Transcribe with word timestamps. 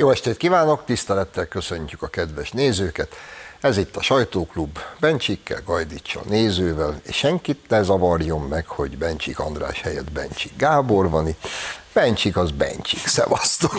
Jó 0.00 0.10
estét 0.10 0.36
kívánok, 0.36 0.84
tisztelettel 0.84 1.46
köszöntjük 1.46 2.02
a 2.02 2.06
kedves 2.06 2.50
nézőket. 2.50 3.14
Ez 3.60 3.76
itt 3.76 3.96
a 3.96 4.02
Sajtóklub, 4.02 4.78
Bencsikkel, 5.00 5.62
Gajdicsal 5.64 6.22
nézővel, 6.28 7.00
és 7.02 7.16
senkit 7.16 7.68
ne 7.68 7.82
zavarjon 7.82 8.40
meg, 8.40 8.66
hogy 8.66 8.98
Bencsik 8.98 9.38
András 9.38 9.80
helyett 9.80 10.12
Bencsik 10.12 10.52
Gábor 10.56 11.10
van 11.10 11.28
itt. 11.28 11.46
Bencsik 11.92 12.36
az 12.36 12.50
Bencsik, 12.50 13.06
szevasztok! 13.06 13.74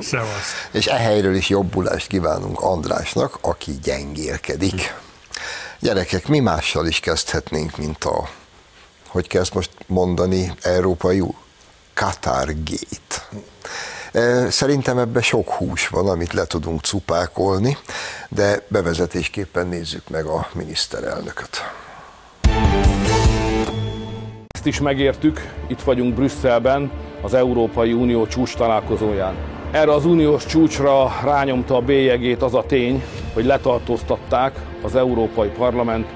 Szevasz. 0.00 0.68
és 0.70 0.86
e 0.86 0.96
helyről 0.96 1.34
is 1.34 1.48
jobbulást 1.48 2.06
kívánunk 2.06 2.60
Andrásnak, 2.60 3.38
aki 3.40 3.78
gyengélkedik. 3.82 4.94
Gyerekek, 5.80 6.28
mi 6.28 6.38
mással 6.38 6.86
is 6.86 7.00
kezdhetnénk, 7.00 7.76
mint 7.76 8.04
a, 8.04 8.28
hogy 9.06 9.26
kell 9.26 9.40
ezt 9.40 9.54
most 9.54 9.70
mondani, 9.86 10.54
európai 10.62 11.22
Qatar 11.94 12.54
Gate. 12.64 13.38
Szerintem 14.48 14.98
ebben 14.98 15.22
sok 15.22 15.50
hús 15.50 15.88
van, 15.88 16.08
amit 16.08 16.32
le 16.32 16.44
tudunk 16.44 16.80
cupákolni, 16.80 17.76
de 18.28 18.62
bevezetésképpen 18.68 19.66
nézzük 19.66 20.08
meg 20.08 20.24
a 20.26 20.46
miniszterelnököt. 20.52 21.62
Ezt 24.48 24.66
is 24.66 24.80
megértük, 24.80 25.40
itt 25.66 25.80
vagyunk 25.80 26.14
Brüsszelben, 26.14 26.90
az 27.22 27.34
Európai 27.34 27.92
Unió 27.92 28.26
csúcs 28.26 28.56
találkozóján. 28.56 29.34
Erre 29.72 29.92
az 29.92 30.04
uniós 30.04 30.46
csúcsra 30.46 31.12
rányomta 31.22 31.76
a 31.76 31.80
bélyegét 31.80 32.42
az 32.42 32.54
a 32.54 32.64
tény, 32.66 33.02
hogy 33.34 33.44
letartóztatták 33.44 34.56
az 34.82 34.96
Európai 34.96 35.48
Parlament 35.48 36.06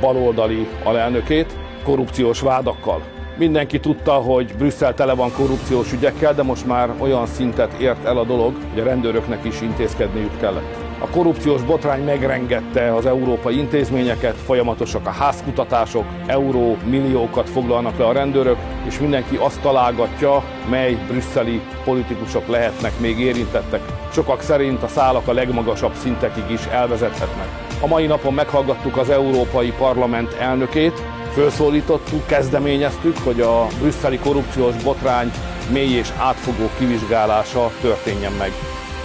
baloldali 0.00 0.68
alelnökét 0.84 1.56
korrupciós 1.84 2.40
vádakkal. 2.40 3.21
Mindenki 3.36 3.80
tudta, 3.80 4.12
hogy 4.12 4.54
Brüsszel 4.58 4.94
tele 4.94 5.14
van 5.14 5.32
korrupciós 5.32 5.92
ügyekkel, 5.92 6.34
de 6.34 6.42
most 6.42 6.66
már 6.66 6.90
olyan 6.98 7.26
szintet 7.26 7.72
ért 7.72 8.04
el 8.04 8.16
a 8.18 8.24
dolog, 8.24 8.54
hogy 8.70 8.80
a 8.80 8.84
rendőröknek 8.84 9.44
is 9.44 9.60
intézkedniük 9.60 10.40
kellett. 10.40 10.76
A 10.98 11.08
korrupciós 11.08 11.62
botrány 11.62 12.04
megrengette 12.04 12.94
az 12.94 13.06
európai 13.06 13.58
intézményeket, 13.58 14.36
folyamatosak 14.36 15.06
a 15.06 15.10
házkutatások, 15.10 16.04
euró 16.26 16.76
milliókat 16.84 17.48
foglalnak 17.48 17.98
le 17.98 18.04
a 18.04 18.12
rendőrök, 18.12 18.56
és 18.86 18.98
mindenki 18.98 19.36
azt 19.36 19.60
találgatja, 19.60 20.42
mely 20.70 20.98
brüsszeli 21.08 21.60
politikusok 21.84 22.46
lehetnek 22.46 22.92
még 23.00 23.18
érintettek. 23.18 23.80
Sokak 24.12 24.40
szerint 24.40 24.82
a 24.82 24.88
szálak 24.88 25.28
a 25.28 25.32
legmagasabb 25.32 25.94
szintekig 25.94 26.50
is 26.50 26.66
elvezethetnek. 26.66 27.46
A 27.80 27.86
mai 27.86 28.06
napon 28.06 28.34
meghallgattuk 28.34 28.96
az 28.96 29.10
Európai 29.10 29.72
Parlament 29.78 30.32
elnökét, 30.32 31.02
Fölszólítottuk, 31.32 32.26
kezdeményeztük, 32.26 33.18
hogy 33.18 33.40
a 33.40 33.66
brüsszeli 33.78 34.18
korrupciós 34.18 34.82
botrány 34.82 35.32
mély 35.70 35.92
és 35.92 36.08
átfogó 36.18 36.70
kivizsgálása 36.78 37.72
történjen 37.80 38.32
meg. 38.32 38.52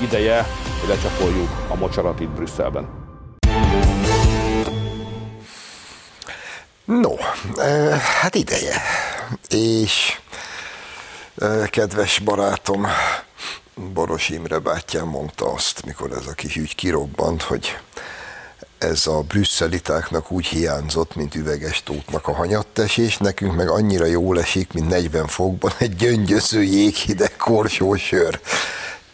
Ideje, 0.02 0.46
hogy 0.80 0.90
lecsapoljuk 0.90 1.50
a 1.68 1.76
mocsarat 1.76 2.20
itt 2.20 2.30
Brüsszelben. 2.30 2.88
No, 6.86 7.14
eh, 7.56 8.00
hát 8.00 8.36
ideje. 8.36 8.82
És 9.50 10.20
eh, 11.38 11.68
kedves 11.68 12.20
barátom, 12.20 12.88
Boros 13.94 14.30
Imre 14.30 14.60
bátyám 14.60 15.08
mondta 15.08 15.54
azt, 15.54 15.86
mikor 15.86 16.12
ez 16.12 16.28
a 16.28 16.34
kis 16.34 16.56
ügy 16.56 16.76
kirobbant, 16.76 17.42
hogy 17.42 17.78
ez 18.78 19.08
a 19.08 19.22
brüsszelitáknak 19.22 20.32
úgy 20.32 20.46
hiányzott, 20.46 21.16
mint 21.16 21.36
üveges 21.36 21.84
tótnak 21.84 22.28
a 22.28 22.34
hanyattesés, 22.34 23.18
nekünk 23.18 23.56
meg 23.56 23.70
annyira 23.70 24.06
jól 24.06 24.40
esik, 24.40 24.74
mint 24.74 24.88
40 24.88 25.28
fokban 25.28 25.72
egy 25.78 25.96
gyöngyöző 25.96 26.64
jéghideg 26.64 27.36
korsó 27.38 27.96
sör. 27.96 28.40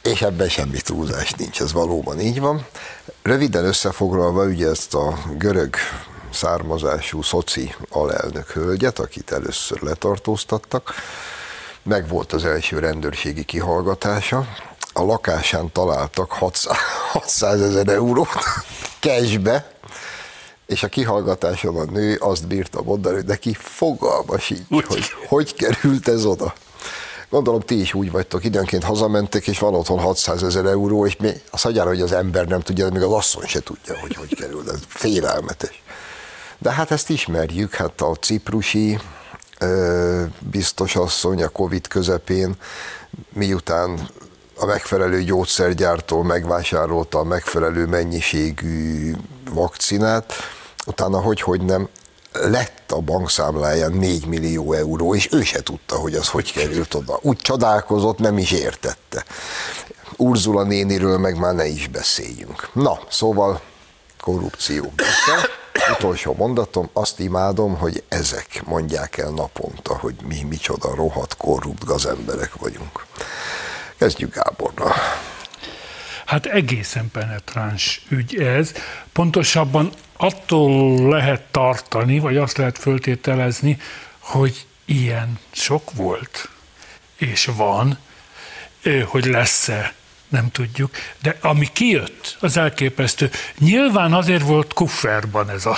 És 0.01 0.21
ebben 0.21 0.49
semmi 0.49 0.81
túlzás 0.81 1.31
nincs, 1.31 1.61
ez 1.61 1.73
valóban 1.73 2.19
így 2.19 2.39
van. 2.39 2.65
Röviden 3.21 3.65
összefoglalva, 3.65 4.43
ugye 4.45 4.69
ezt 4.69 4.93
a 4.93 5.17
görög 5.37 5.75
származású 6.31 7.21
szoci 7.21 7.75
alelnök 7.89 8.49
hölgyet, 8.49 8.99
akit 8.99 9.31
először 9.31 9.81
letartóztattak, 9.81 10.93
meg 11.83 12.07
volt 12.07 12.33
az 12.33 12.45
első 12.45 12.79
rendőrségi 12.79 13.43
kihallgatása, 13.43 14.47
a 14.93 15.03
lakásán 15.03 15.71
találtak 15.71 16.31
600 17.11 17.61
ezer 17.61 17.87
eurót 17.87 18.29
cashbe, 19.03 19.71
és 20.65 20.83
a 20.83 20.87
kihallgatáson 20.87 21.75
a 21.75 21.83
nő 21.83 22.15
azt 22.15 22.47
bírta 22.47 22.81
mondani, 22.81 23.15
hogy 23.15 23.25
neki 23.25 23.53
fogalma 23.59 24.39
sincs, 24.39 24.61
Úgy. 24.69 24.85
hogy 24.85 25.03
hogy 25.27 25.53
került 25.53 26.07
ez 26.07 26.25
oda. 26.25 26.53
Gondolom, 27.29 27.59
ti 27.59 27.79
is 27.79 27.93
úgy 27.93 28.11
vagytok, 28.11 28.43
időnként 28.43 28.83
hazamentek, 28.83 29.47
és 29.47 29.59
van 29.59 29.73
otthon 29.73 29.99
600 29.99 30.43
ezer 30.43 30.65
euró, 30.65 31.05
és 31.05 31.15
mi, 31.15 31.31
azt 31.51 31.63
hagyjára, 31.63 31.89
hogy 31.89 32.01
az 32.01 32.11
ember 32.11 32.47
nem 32.47 32.59
tudja, 32.59 32.85
de 32.85 32.91
még 32.91 33.07
az 33.07 33.11
asszony 33.11 33.45
se 33.45 33.59
tudja, 33.59 33.99
hogy 33.99 34.15
hogy 34.15 34.35
kerül, 34.35 34.63
ez 34.69 34.79
félelmetes. 34.87 35.83
De 36.57 36.71
hát 36.71 36.91
ezt 36.91 37.09
ismerjük, 37.09 37.73
hát 37.73 38.01
a 38.01 38.15
ciprusi 38.15 38.99
biztos 40.39 40.95
asszony 40.95 41.43
a 41.43 41.49
Covid 41.49 41.87
közepén, 41.87 42.55
miután 43.33 44.09
a 44.63 44.65
megfelelő 44.65 45.23
gyógyszergyártól 45.23 46.23
megvásárolta 46.23 47.19
a 47.19 47.23
megfelelő 47.23 47.85
mennyiségű 47.85 49.13
vakcinát, 49.51 50.33
utána 50.85 51.21
hogy-hogy 51.21 51.61
nem 51.61 51.89
lett 52.31 52.91
a 52.91 52.99
bankszámláján 52.99 53.91
4 53.91 54.25
millió 54.25 54.73
euró, 54.73 55.15
és 55.15 55.29
ő 55.31 55.41
se 55.41 55.63
tudta, 55.63 55.95
hogy 55.95 56.13
az 56.13 56.27
hogy 56.27 56.53
került 56.53 56.93
oda. 56.93 57.19
Úgy 57.21 57.37
csodálkozott, 57.37 58.17
nem 58.17 58.37
is 58.37 58.51
értette. 58.51 59.23
Urzula 60.17 60.63
néniről 60.63 61.17
meg 61.17 61.39
már 61.39 61.53
ne 61.53 61.65
is 61.65 61.87
beszéljünk. 61.87 62.69
Na, 62.73 62.99
szóval 63.09 63.61
korrupció. 64.21 64.93
Persze, 64.95 65.49
utolsó 65.97 66.33
mondatom, 66.37 66.89
azt 66.93 67.19
imádom, 67.19 67.77
hogy 67.77 68.03
ezek 68.07 68.61
mondják 68.65 69.17
el 69.17 69.29
naponta, 69.29 69.97
hogy 69.97 70.15
mi 70.27 70.43
micsoda 70.49 70.95
rohadt 70.95 71.37
korrupt 71.37 71.85
gazemberek 71.85 72.55
vagyunk. 72.55 73.05
Kezdjük 74.03 74.35
Gábornal. 74.35 74.93
Hát 76.25 76.45
egészen 76.45 77.11
penetráns 77.11 78.01
ügy 78.09 78.35
ez. 78.41 78.71
Pontosabban 79.11 79.91
attól 80.17 81.09
lehet 81.09 81.41
tartani, 81.51 82.19
vagy 82.19 82.37
azt 82.37 82.57
lehet 82.57 82.77
föltételezni, 82.77 83.77
hogy 84.19 84.65
ilyen 84.85 85.39
sok 85.51 85.91
volt, 85.93 86.49
és 87.17 87.49
van, 87.55 87.97
hogy 89.05 89.25
lesz-e, 89.25 89.93
nem 90.27 90.51
tudjuk, 90.51 90.95
de 91.21 91.37
ami 91.41 91.69
kijött, 91.73 92.37
az 92.39 92.57
elképesztő. 92.57 93.29
Nyilván 93.59 94.13
azért 94.13 94.43
volt 94.43 94.73
kufferban 94.73 95.49
ez 95.49 95.65
a 95.65 95.77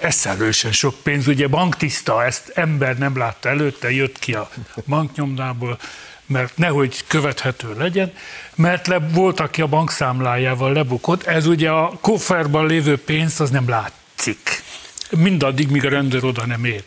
eszelősen 0.00 0.72
sok 0.72 0.94
pénz, 1.02 1.26
ugye 1.26 1.48
banktiszta, 1.48 2.24
ezt 2.24 2.48
ember 2.54 2.98
nem 2.98 3.16
látta 3.16 3.48
előtte, 3.48 3.90
jött 3.90 4.18
ki 4.18 4.34
a 4.34 4.50
banknyomdából, 4.86 5.78
mert 6.30 6.56
nehogy 6.56 7.04
követhető 7.06 7.74
legyen, 7.78 8.12
mert 8.54 8.86
le, 8.86 8.98
volt, 8.98 9.40
aki 9.40 9.60
a 9.60 9.66
bankszámlájával 9.66 10.72
lebukott, 10.72 11.22
ez 11.26 11.46
ugye 11.46 11.70
a 11.70 11.98
kofferban 12.00 12.66
lévő 12.66 12.98
pénz, 12.98 13.40
az 13.40 13.50
nem 13.50 13.68
látszik. 13.68 14.62
Mindaddig, 15.10 15.70
míg 15.70 15.86
a 15.86 15.88
rendőr 15.88 16.24
oda 16.24 16.46
nem 16.46 16.64
ér. 16.64 16.84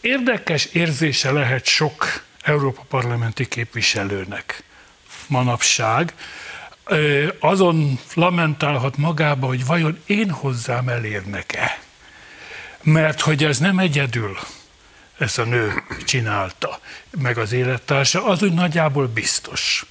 Érdekes 0.00 0.64
érzése 0.64 1.30
lehet 1.30 1.66
sok 1.66 2.22
Európa 2.42 2.84
parlamenti 2.88 3.48
képviselőnek 3.48 4.62
manapság, 5.26 6.14
azon 7.38 7.98
lamentálhat 8.14 8.96
magába, 8.96 9.46
hogy 9.46 9.66
vajon 9.66 9.98
én 10.06 10.30
hozzám 10.30 10.88
elérnek-e. 10.88 11.78
Mert 12.82 13.20
hogy 13.20 13.44
ez 13.44 13.58
nem 13.58 13.78
egyedül 13.78 14.38
ezt 15.18 15.38
a 15.38 15.44
nő 15.44 15.82
csinálta, 16.04 16.80
meg 17.10 17.38
az 17.38 17.52
élettársa, 17.52 18.24
az 18.24 18.42
úgy 18.42 18.52
nagyjából 18.52 19.06
biztos. 19.06 19.86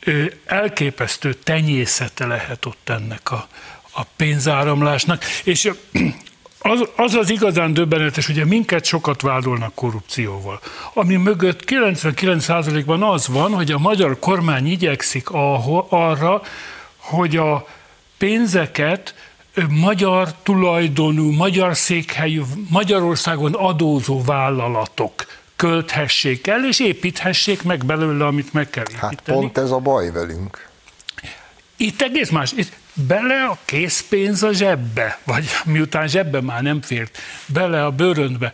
Ö, 0.00 0.24
Elképesztő 0.44 1.34
tenyészete 1.34 2.26
lehet 2.26 2.66
ott 2.66 2.88
ennek 2.88 3.30
a, 3.30 3.48
a 3.90 4.02
pénzáramlásnak, 4.16 5.24
és 5.44 5.70
az, 6.62 6.88
az 6.96 7.14
az 7.14 7.30
igazán 7.30 7.72
döbbenetes, 7.72 8.28
ugye 8.28 8.44
minket 8.44 8.84
sokat 8.84 9.20
vádolnak 9.20 9.74
korrupcióval, 9.74 10.60
ami 10.94 11.16
mögött 11.16 11.62
99%-ban 11.66 13.02
az 13.02 13.28
van, 13.28 13.52
hogy 13.52 13.70
a 13.70 13.78
magyar 13.78 14.18
kormány 14.18 14.66
igyekszik 14.66 15.30
arra, 15.88 16.42
hogy 16.96 17.36
a 17.36 17.66
pénzeket 18.18 19.14
magyar 19.68 20.34
tulajdonú, 20.42 21.30
magyar 21.30 21.76
székhelyű, 21.76 22.42
Magyarországon 22.68 23.54
adózó 23.54 24.22
vállalatok 24.22 25.26
költhessék 25.56 26.46
el, 26.46 26.66
és 26.66 26.80
építhessék 26.80 27.62
meg 27.62 27.84
belőle, 27.84 28.26
amit 28.26 28.52
meg 28.52 28.70
kell 28.70 28.84
építeni. 28.88 29.16
Hát 29.16 29.20
pont 29.24 29.58
ez 29.58 29.70
a 29.70 29.78
baj 29.78 30.10
velünk. 30.10 30.68
Itt 31.76 32.02
egész 32.02 32.30
más. 32.30 32.52
Itt 32.52 32.72
bele 32.92 33.44
a 33.44 33.58
készpénz 33.64 34.42
a 34.42 34.52
zsebbe, 34.52 35.18
vagy 35.24 35.48
miután 35.64 36.08
zsebbe 36.08 36.40
már 36.40 36.62
nem 36.62 36.82
fért, 36.82 37.18
bele 37.46 37.84
a 37.84 37.90
bőröndbe. 37.90 38.52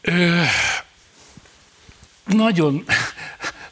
Ö, 0.00 0.42
nagyon, 2.24 2.84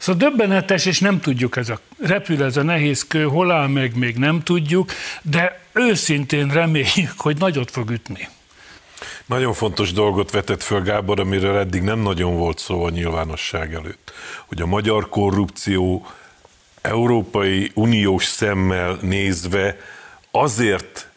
Szóval 0.03 0.29
döbbenetes, 0.29 0.85
és 0.85 0.99
nem 0.99 1.19
tudjuk, 1.19 1.57
ez 1.57 1.69
a 1.69 1.79
repül 1.99 2.43
ez 2.43 2.57
a 2.57 2.63
nehéz 2.63 3.07
kő, 3.07 3.23
hol 3.23 3.51
áll 3.51 3.67
meg, 3.67 3.95
még 3.95 4.17
nem 4.17 4.41
tudjuk, 4.41 4.91
de 5.21 5.59
őszintén 5.73 6.49
reméljük, 6.49 7.13
hogy 7.17 7.37
nagyot 7.37 7.71
fog 7.71 7.89
ütni. 7.89 8.29
Nagyon 9.25 9.53
fontos 9.53 9.91
dolgot 9.91 10.31
vetett 10.31 10.63
föl 10.63 10.81
Gábor, 10.81 11.19
amiről 11.19 11.57
eddig 11.57 11.81
nem 11.81 11.99
nagyon 11.99 12.37
volt 12.37 12.59
szó 12.59 12.83
a 12.83 12.89
nyilvánosság 12.89 13.73
előtt, 13.73 14.13
hogy 14.45 14.61
a 14.61 14.65
magyar 14.65 15.09
korrupció 15.09 16.05
Európai 16.81 17.71
Uniós 17.73 18.25
szemmel 18.25 18.97
nézve 19.01 19.77
azért 20.31 21.09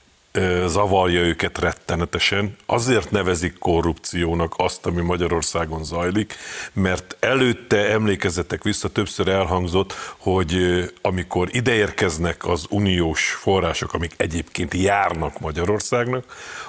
zavarja 0.66 1.20
őket 1.20 1.58
rettenetesen, 1.58 2.56
azért 2.66 3.10
nevezik 3.10 3.58
korrupciónak 3.58 4.54
azt, 4.56 4.86
ami 4.86 5.00
Magyarországon 5.02 5.84
zajlik, 5.84 6.34
mert 6.72 7.16
előtte 7.20 7.90
emlékezetek 7.90 8.62
vissza, 8.62 8.88
többször 8.88 9.28
elhangzott, 9.28 9.92
hogy 10.16 10.56
amikor 11.02 11.48
ideérkeznek 11.52 12.46
az 12.46 12.66
uniós 12.68 13.28
források, 13.30 13.92
amik 13.92 14.12
egyébként 14.16 14.74
járnak 14.74 15.40
Magyarországnak, 15.40 16.24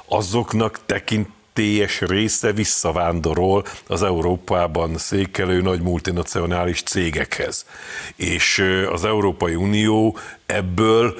azoknak 0.05 0.79
tekint 0.85 1.29
teljes 1.57 2.01
része 2.01 2.51
visszavándorol 2.51 3.65
az 3.87 4.03
Európában 4.03 4.97
székelő 4.97 5.61
nagy 5.61 5.81
multinacionális 5.81 6.81
cégekhez. 6.83 7.65
És 8.15 8.63
az 8.91 9.05
Európai 9.05 9.55
Unió 9.55 10.17
ebből, 10.47 11.17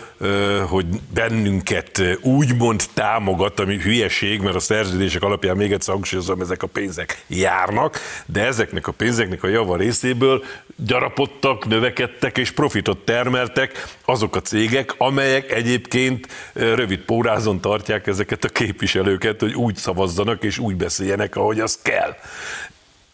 hogy 0.68 0.86
bennünket 1.14 2.02
úgymond 2.22 2.84
támogat, 2.94 3.60
ami 3.60 3.78
hülyeség, 3.78 4.42
mert 4.42 4.56
a 4.56 4.60
szerződések 4.60 5.24
alapján 5.24 5.58
még 5.58 5.72
egyszer 5.72 5.94
hangsúlyozom, 5.94 6.42
ezek 6.42 6.64
a 6.64 6.68
pénzek 6.68 7.24
járnak, 7.28 8.00
de 8.26 8.46
ezeknek 8.46 8.88
a 8.88 8.92
pénzeknek 8.92 9.44
a 9.44 9.48
java 9.48 9.76
részéből 9.76 10.44
gyarapodtak, 10.76 11.68
növekedtek 11.68 12.38
és 12.38 12.52
profitot 12.52 12.98
termeltek 12.98 13.96
azok 14.06 14.36
a 14.36 14.42
cégek, 14.42 14.94
amelyek 14.98 15.52
egyébként 15.52 16.28
rövid 16.54 17.00
pórázon 17.00 17.62
tartják 17.62 18.08
ezeket 18.08 18.44
a 18.44 18.50
képviselőket, 18.50 19.40
hogy 19.40 19.54
úgy 19.54 19.76
szavazzanak 19.76 20.27
és 20.36 20.58
úgy 20.58 20.76
beszéljenek, 20.76 21.36
ahogy 21.36 21.60
az 21.60 21.80
kell. 21.82 22.16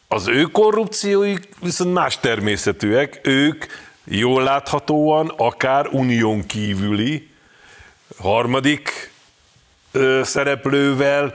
Az 0.07 0.27
ő 0.27 0.43
korrupcióik 0.43 1.49
viszont 1.61 1.93
más 1.93 2.19
természetűek, 2.19 3.19
ők 3.23 3.65
jól 4.03 4.43
láthatóan 4.43 5.33
akár 5.37 5.87
unión 5.87 6.45
kívüli 6.45 7.29
harmadik 8.17 9.11
ö, 9.91 10.21
szereplővel 10.23 11.33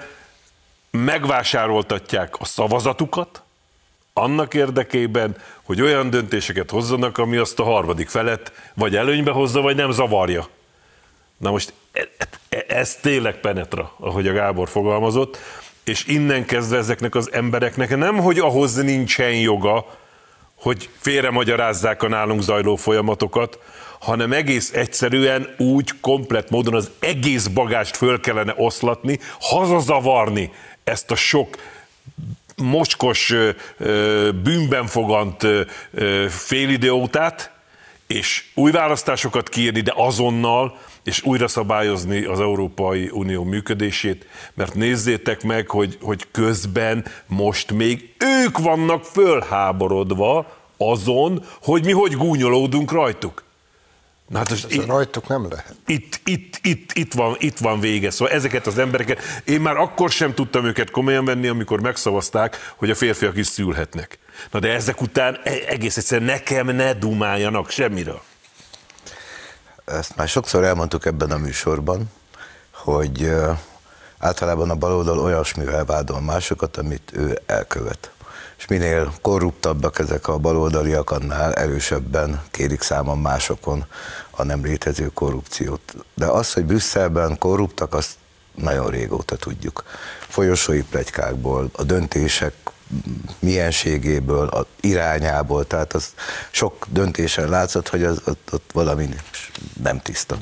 megvásároltatják 0.91 2.35
a 2.39 2.45
szavazatukat, 2.45 3.43
annak 4.13 4.55
érdekében, 4.55 5.37
hogy 5.63 5.81
olyan 5.81 6.11
döntéseket 6.11 6.71
hozzanak, 6.71 7.19
ami 7.19 7.37
azt 7.37 7.59
a 7.59 7.65
harmadik 7.65 8.09
felet 8.09 8.53
vagy 8.75 8.97
előnybe 8.97 9.31
hozza, 9.31 9.61
vagy 9.61 9.77
nem 9.77 9.91
zavarja. 9.91 10.49
Na 11.37 11.51
most 11.51 11.73
e, 11.93 12.09
e, 12.49 12.65
ez 12.69 12.97
tényleg 12.97 13.41
penetra, 13.41 13.95
ahogy 13.99 14.29
a 14.29 14.33
Gábor 14.33 14.69
fogalmazott, 14.69 15.39
és 15.89 16.05
innen 16.07 16.45
kezdve 16.45 16.77
ezeknek 16.77 17.15
az 17.15 17.33
embereknek 17.33 17.97
nem, 17.97 18.17
hogy 18.17 18.39
ahhoz 18.39 18.75
nincsen 18.75 19.35
joga, 19.35 19.99
hogy 20.55 20.89
félremagyarázzák 20.99 22.03
a 22.03 22.09
nálunk 22.09 22.43
zajló 22.43 22.77
folyamatokat, 22.77 23.59
hanem 24.01 24.33
egész 24.33 24.73
egyszerűen 24.73 25.55
úgy 25.59 25.91
komplet 26.01 26.51
módon 26.51 26.75
az 26.75 26.91
egész 26.99 27.47
bagást 27.47 27.97
föl 27.97 28.21
kellene 28.21 28.55
oszlatni, 28.57 29.19
hazazavarni 29.41 30.53
ezt 30.85 31.11
a 31.11 31.17
sok 31.17 31.57
mocskos, 32.57 33.35
bűnben 34.43 34.87
fogant 34.87 35.47
félideótát, 36.29 37.51
és 38.07 38.45
új 38.55 38.71
választásokat 38.71 39.49
kiírni, 39.49 39.81
de 39.81 39.93
azonnal, 39.97 40.79
és 41.09 41.23
újra 41.23 41.49
szabályozni 41.49 42.25
az 42.25 42.41
Európai 42.41 43.11
Unió 43.13 43.45
működését, 43.45 44.27
mert 44.55 44.75
nézzétek 44.75 45.43
meg, 45.43 45.69
hogy, 45.69 45.99
hogy 46.03 46.27
közben 46.31 47.05
most 47.27 47.73
még 47.73 48.15
ők 48.45 48.59
vannak 48.59 49.05
fölháborodva 49.05 50.57
azon, 50.77 51.45
hogy 51.63 51.85
mi 51.85 51.93
hogy 51.93 52.17
gúnyolódunk 52.17 52.93
rajtuk. 52.93 53.45
Na 54.29 54.39
hát 54.39 54.51
most 54.51 54.73
itt, 54.73 54.87
rajtuk 54.87 55.29
nem 55.29 55.49
lehet. 55.51 55.75
Itt, 55.87 56.21
itt, 56.25 56.59
itt, 56.63 56.93
itt, 56.93 57.13
van, 57.13 57.37
itt 57.39 57.59
van 57.59 57.81
vége. 57.81 58.11
Szóval 58.11 58.35
ezeket 58.35 58.67
az 58.67 58.79
embereket, 58.79 59.23
én 59.45 59.61
már 59.61 59.77
akkor 59.77 60.11
sem 60.11 60.35
tudtam 60.35 60.65
őket 60.65 60.91
komolyan 60.91 61.25
venni, 61.25 61.49
amikor 61.49 61.81
megszavazták, 61.81 62.73
hogy 62.77 62.91
a 62.91 62.95
férfiak 62.95 63.37
is 63.37 63.47
szülhetnek. 63.47 64.19
Na 64.51 64.59
de 64.59 64.73
ezek 64.73 65.01
után 65.01 65.41
e- 65.45 65.53
egész 65.69 65.97
egyszerűen 65.97 66.31
nekem 66.31 66.67
ne 66.67 66.93
dumáljanak 66.93 67.71
semmiről. 67.71 68.23
Ezt 69.91 70.17
már 70.17 70.29
sokszor 70.29 70.65
elmondtuk 70.65 71.07
ebben 71.07 71.31
a 71.31 71.37
műsorban, 71.37 72.11
hogy 72.73 73.33
általában 74.19 74.71
a 74.71 74.75
baloldal 74.75 75.19
olyasmivel 75.19 75.85
vádol 75.85 76.21
másokat, 76.21 76.77
amit 76.77 77.11
ő 77.13 77.39
elkövet 77.47 78.11
és 78.59 78.67
minél 78.67 79.13
korruptabbak 79.23 79.99
ezek 79.99 80.29
a 80.29 80.39
baloldaliak, 80.39 81.11
annál 81.11 81.55
erősebben 81.55 82.43
kérik 82.51 82.83
számon 82.83 83.19
másokon 83.19 83.85
a 84.31 84.43
nem 84.43 84.65
létező 84.65 85.11
korrupciót. 85.15 85.95
De 86.15 86.27
az, 86.27 86.53
hogy 86.53 86.65
Brüsszelben 86.65 87.39
korruptak, 87.39 87.95
azt 87.95 88.11
nagyon 88.55 88.91
régóta 88.91 89.37
tudjuk. 89.37 89.85
Folyosói 90.29 90.83
plegykákból, 90.83 91.71
a 91.73 91.83
döntések 91.83 92.55
mienségéből, 93.39 94.49
a 94.49 94.67
irányából, 94.81 95.67
tehát 95.67 95.93
az 95.93 96.09
sok 96.51 96.87
döntésen 96.91 97.49
látszott, 97.49 97.89
hogy 97.89 98.03
az, 98.03 98.21
ott, 98.27 98.49
ott 98.53 98.71
valami 98.73 99.09
nem 99.83 100.01
tiszta. 100.01 100.39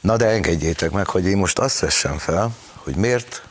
Na 0.00 0.16
de 0.16 0.26
engedjétek 0.26 0.90
meg, 0.90 1.08
hogy 1.08 1.26
én 1.26 1.36
most 1.36 1.58
azt 1.58 1.78
vessem 1.80 2.18
fel, 2.18 2.56
hogy 2.74 2.96
miért 2.96 3.42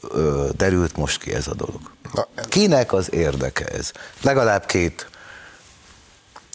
ö, 0.00 0.48
derült 0.56 0.96
most 0.96 1.20
ki 1.20 1.34
ez 1.34 1.46
a 1.46 1.54
dolog. 1.54 1.80
Na, 2.12 2.26
Kinek 2.48 2.92
az 2.92 3.12
érdeke 3.12 3.64
ez? 3.64 3.92
Legalább 4.22 4.66
két 4.66 5.08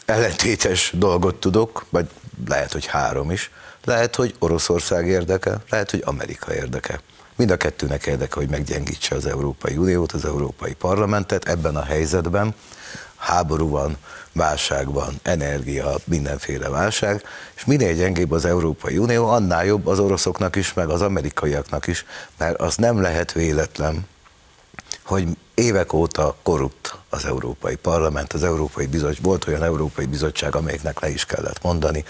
ellentétes 0.05 0.91
dolgot 0.95 1.35
tudok, 1.35 1.85
vagy 1.89 2.09
lehet, 2.47 2.71
hogy 2.71 2.85
három 2.85 3.31
is. 3.31 3.51
Lehet, 3.83 4.15
hogy 4.15 4.35
Oroszország 4.39 5.07
érdeke, 5.07 5.57
lehet, 5.69 5.91
hogy 5.91 6.01
Amerika 6.05 6.53
érdeke. 6.53 7.01
Mind 7.39 7.51
a 7.51 7.57
kettőnek 7.57 8.05
érdeke, 8.05 8.33
hogy 8.35 8.49
meggyengítse 8.49 9.15
az 9.15 9.25
Európai 9.25 9.77
Uniót, 9.77 10.11
az 10.11 10.25
Európai 10.25 10.73
Parlamentet 10.73 11.47
ebben 11.47 11.75
a 11.75 11.83
helyzetben. 11.83 12.55
Háború 13.15 13.69
van, 13.69 13.97
válság 14.31 14.91
van, 14.91 15.19
energia, 15.23 15.95
mindenféle 16.03 16.69
válság, 16.69 17.23
és 17.55 17.65
minél 17.65 17.93
gyengébb 17.93 18.31
az 18.31 18.45
Európai 18.45 18.97
Unió, 18.97 19.27
annál 19.27 19.65
jobb 19.65 19.87
az 19.87 19.99
oroszoknak 19.99 20.55
is, 20.55 20.73
meg 20.73 20.89
az 20.89 21.01
amerikaiaknak 21.01 21.87
is, 21.87 22.05
mert 22.37 22.59
az 22.59 22.75
nem 22.75 23.01
lehet 23.01 23.31
véletlen, 23.31 24.07
hogy 25.03 25.27
évek 25.59 25.93
óta 25.93 26.35
korrupt 26.43 26.97
az 27.09 27.25
Európai 27.25 27.75
Parlament, 27.75 28.33
az 28.33 28.43
Európai 28.43 28.85
Bizottság, 28.85 29.23
volt 29.23 29.47
olyan 29.47 29.63
Európai 29.63 30.05
Bizottság, 30.05 30.55
amelyeknek 30.55 30.99
le 30.99 31.09
is 31.09 31.25
kellett 31.25 31.63
mondani 31.63 32.03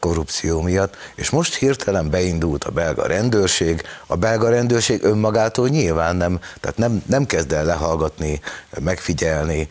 korrupció 0.00 0.60
miatt, 0.60 0.96
és 1.14 1.30
most 1.30 1.54
hirtelen 1.54 2.10
beindult 2.10 2.64
a 2.64 2.70
belga 2.70 3.06
rendőrség, 3.06 3.82
a 4.06 4.16
belga 4.16 4.48
rendőrség 4.48 5.04
önmagától 5.04 5.68
nyilván 5.68 6.16
nem, 6.16 6.40
tehát 6.60 6.76
nem, 6.76 7.02
nem 7.06 7.26
kezd 7.26 7.52
el 7.52 7.64
lehallgatni, 7.64 8.40
megfigyelni 8.80 9.68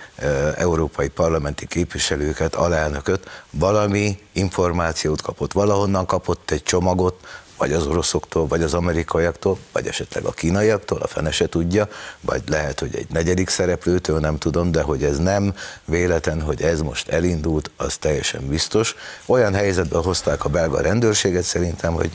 európai 0.56 1.08
parlamenti 1.08 1.66
képviselőket, 1.66 2.56
alelnököt, 2.56 3.30
valami 3.50 4.20
információt 4.32 5.22
kapott, 5.22 5.51
valahonnan 5.51 6.06
kapott 6.06 6.51
egy 6.51 6.63
csomagot, 6.63 7.20
vagy 7.57 7.73
az 7.73 7.85
oroszoktól, 7.85 8.47
vagy 8.47 8.61
az 8.63 8.73
amerikaiaktól, 8.73 9.57
vagy 9.71 9.87
esetleg 9.87 10.23
a 10.23 10.31
kínaiaktól, 10.31 11.01
a 11.01 11.07
fene 11.07 11.31
se 11.31 11.47
tudja, 11.47 11.87
vagy 12.21 12.41
lehet, 12.47 12.79
hogy 12.79 12.95
egy 12.95 13.07
negyedik 13.09 13.49
szereplőtől, 13.49 14.19
nem 14.19 14.37
tudom, 14.37 14.71
de 14.71 14.81
hogy 14.81 15.03
ez 15.03 15.17
nem 15.17 15.53
véletlen, 15.85 16.41
hogy 16.41 16.61
ez 16.61 16.81
most 16.81 17.09
elindult, 17.09 17.71
az 17.77 17.95
teljesen 17.95 18.47
biztos. 18.47 18.95
Olyan 19.25 19.53
helyzetben 19.53 20.01
hozták 20.01 20.45
a 20.45 20.49
belga 20.49 20.81
rendőrséget 20.81 21.43
szerintem, 21.43 21.93
hogy 21.93 22.11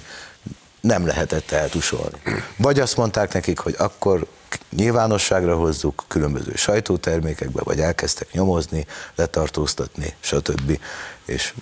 nem 0.80 1.06
lehetett 1.06 1.50
eltusolni. 1.50 2.22
Vagy 2.56 2.80
azt 2.80 2.96
mondták 2.96 3.32
nekik, 3.32 3.58
hogy 3.58 3.75
akkor 3.78 4.26
nyilvánosságra 4.76 5.56
hozzuk 5.56 6.04
különböző 6.08 6.52
sajtótermékekbe, 6.54 7.61
vagy 7.64 7.80
elkezdtek 7.80 8.32
nyomozni, 8.32 8.87
letartóztatni, 9.14 10.14
stb. 10.20 10.78
És 11.25 11.54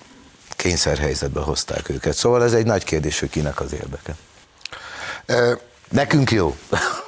kényszerhelyzetbe 0.61 1.40
hozták 1.40 1.88
őket. 1.88 2.14
Szóval 2.14 2.45
ez 2.45 2.52
egy 2.52 2.67
nagy 2.67 2.85
kérdés, 2.85 3.21
hogy 3.21 3.31
kinek 3.31 3.61
az 3.61 3.73
érdeke. 3.73 4.17
E, 5.26 5.59
Nekünk 5.90 6.31
jó. 6.31 6.57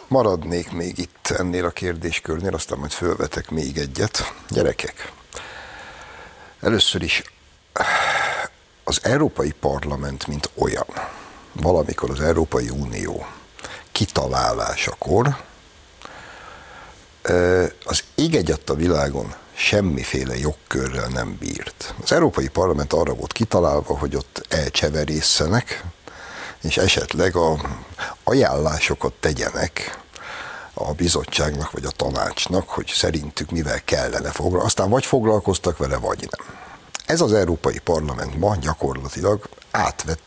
Maradnék 0.08 0.70
még 0.70 0.98
itt 0.98 1.34
ennél 1.38 1.64
a 1.64 1.70
kérdéskörnél, 1.70 2.54
aztán 2.54 2.78
majd 2.78 2.90
fölvetek 2.90 3.50
még 3.50 3.78
egyet. 3.78 4.32
Gyerekek, 4.48 5.12
először 6.60 7.02
is 7.02 7.22
az 8.84 8.98
Európai 9.02 9.52
Parlament, 9.60 10.26
mint 10.26 10.50
olyan, 10.54 10.86
valamikor 11.52 12.10
az 12.10 12.20
Európai 12.20 12.68
Unió 12.68 13.26
kitalálásakor 13.92 15.36
az 17.84 18.04
ég 18.14 18.54
a 18.66 18.74
világon 18.74 19.34
semmiféle 19.54 20.38
jogkörrel 20.38 21.08
nem 21.08 21.36
bírt. 21.40 21.94
Az 22.02 22.12
Európai 22.12 22.48
Parlament 22.48 22.92
arra 22.92 23.14
volt 23.14 23.32
kitalálva, 23.32 23.98
hogy 23.98 24.16
ott 24.16 24.46
elcseverészenek, 24.48 25.84
és 26.62 26.76
esetleg 26.76 27.36
a 27.36 27.56
ajánlásokat 28.24 29.12
tegyenek 29.12 30.00
a 30.74 30.92
bizottságnak 30.92 31.70
vagy 31.70 31.84
a 31.84 31.90
tanácsnak, 31.90 32.68
hogy 32.68 32.86
szerintük 32.86 33.50
mivel 33.50 33.84
kellene 33.84 34.30
foglalkozni. 34.30 34.66
Aztán 34.66 34.90
vagy 34.90 35.04
foglalkoztak 35.04 35.78
vele, 35.78 35.96
vagy 35.96 36.28
nem. 36.30 36.56
Ez 37.06 37.20
az 37.20 37.32
Európai 37.32 37.78
Parlament 37.78 38.38
ma 38.38 38.56
gyakorlatilag 38.56 39.48
átvett 39.70 40.20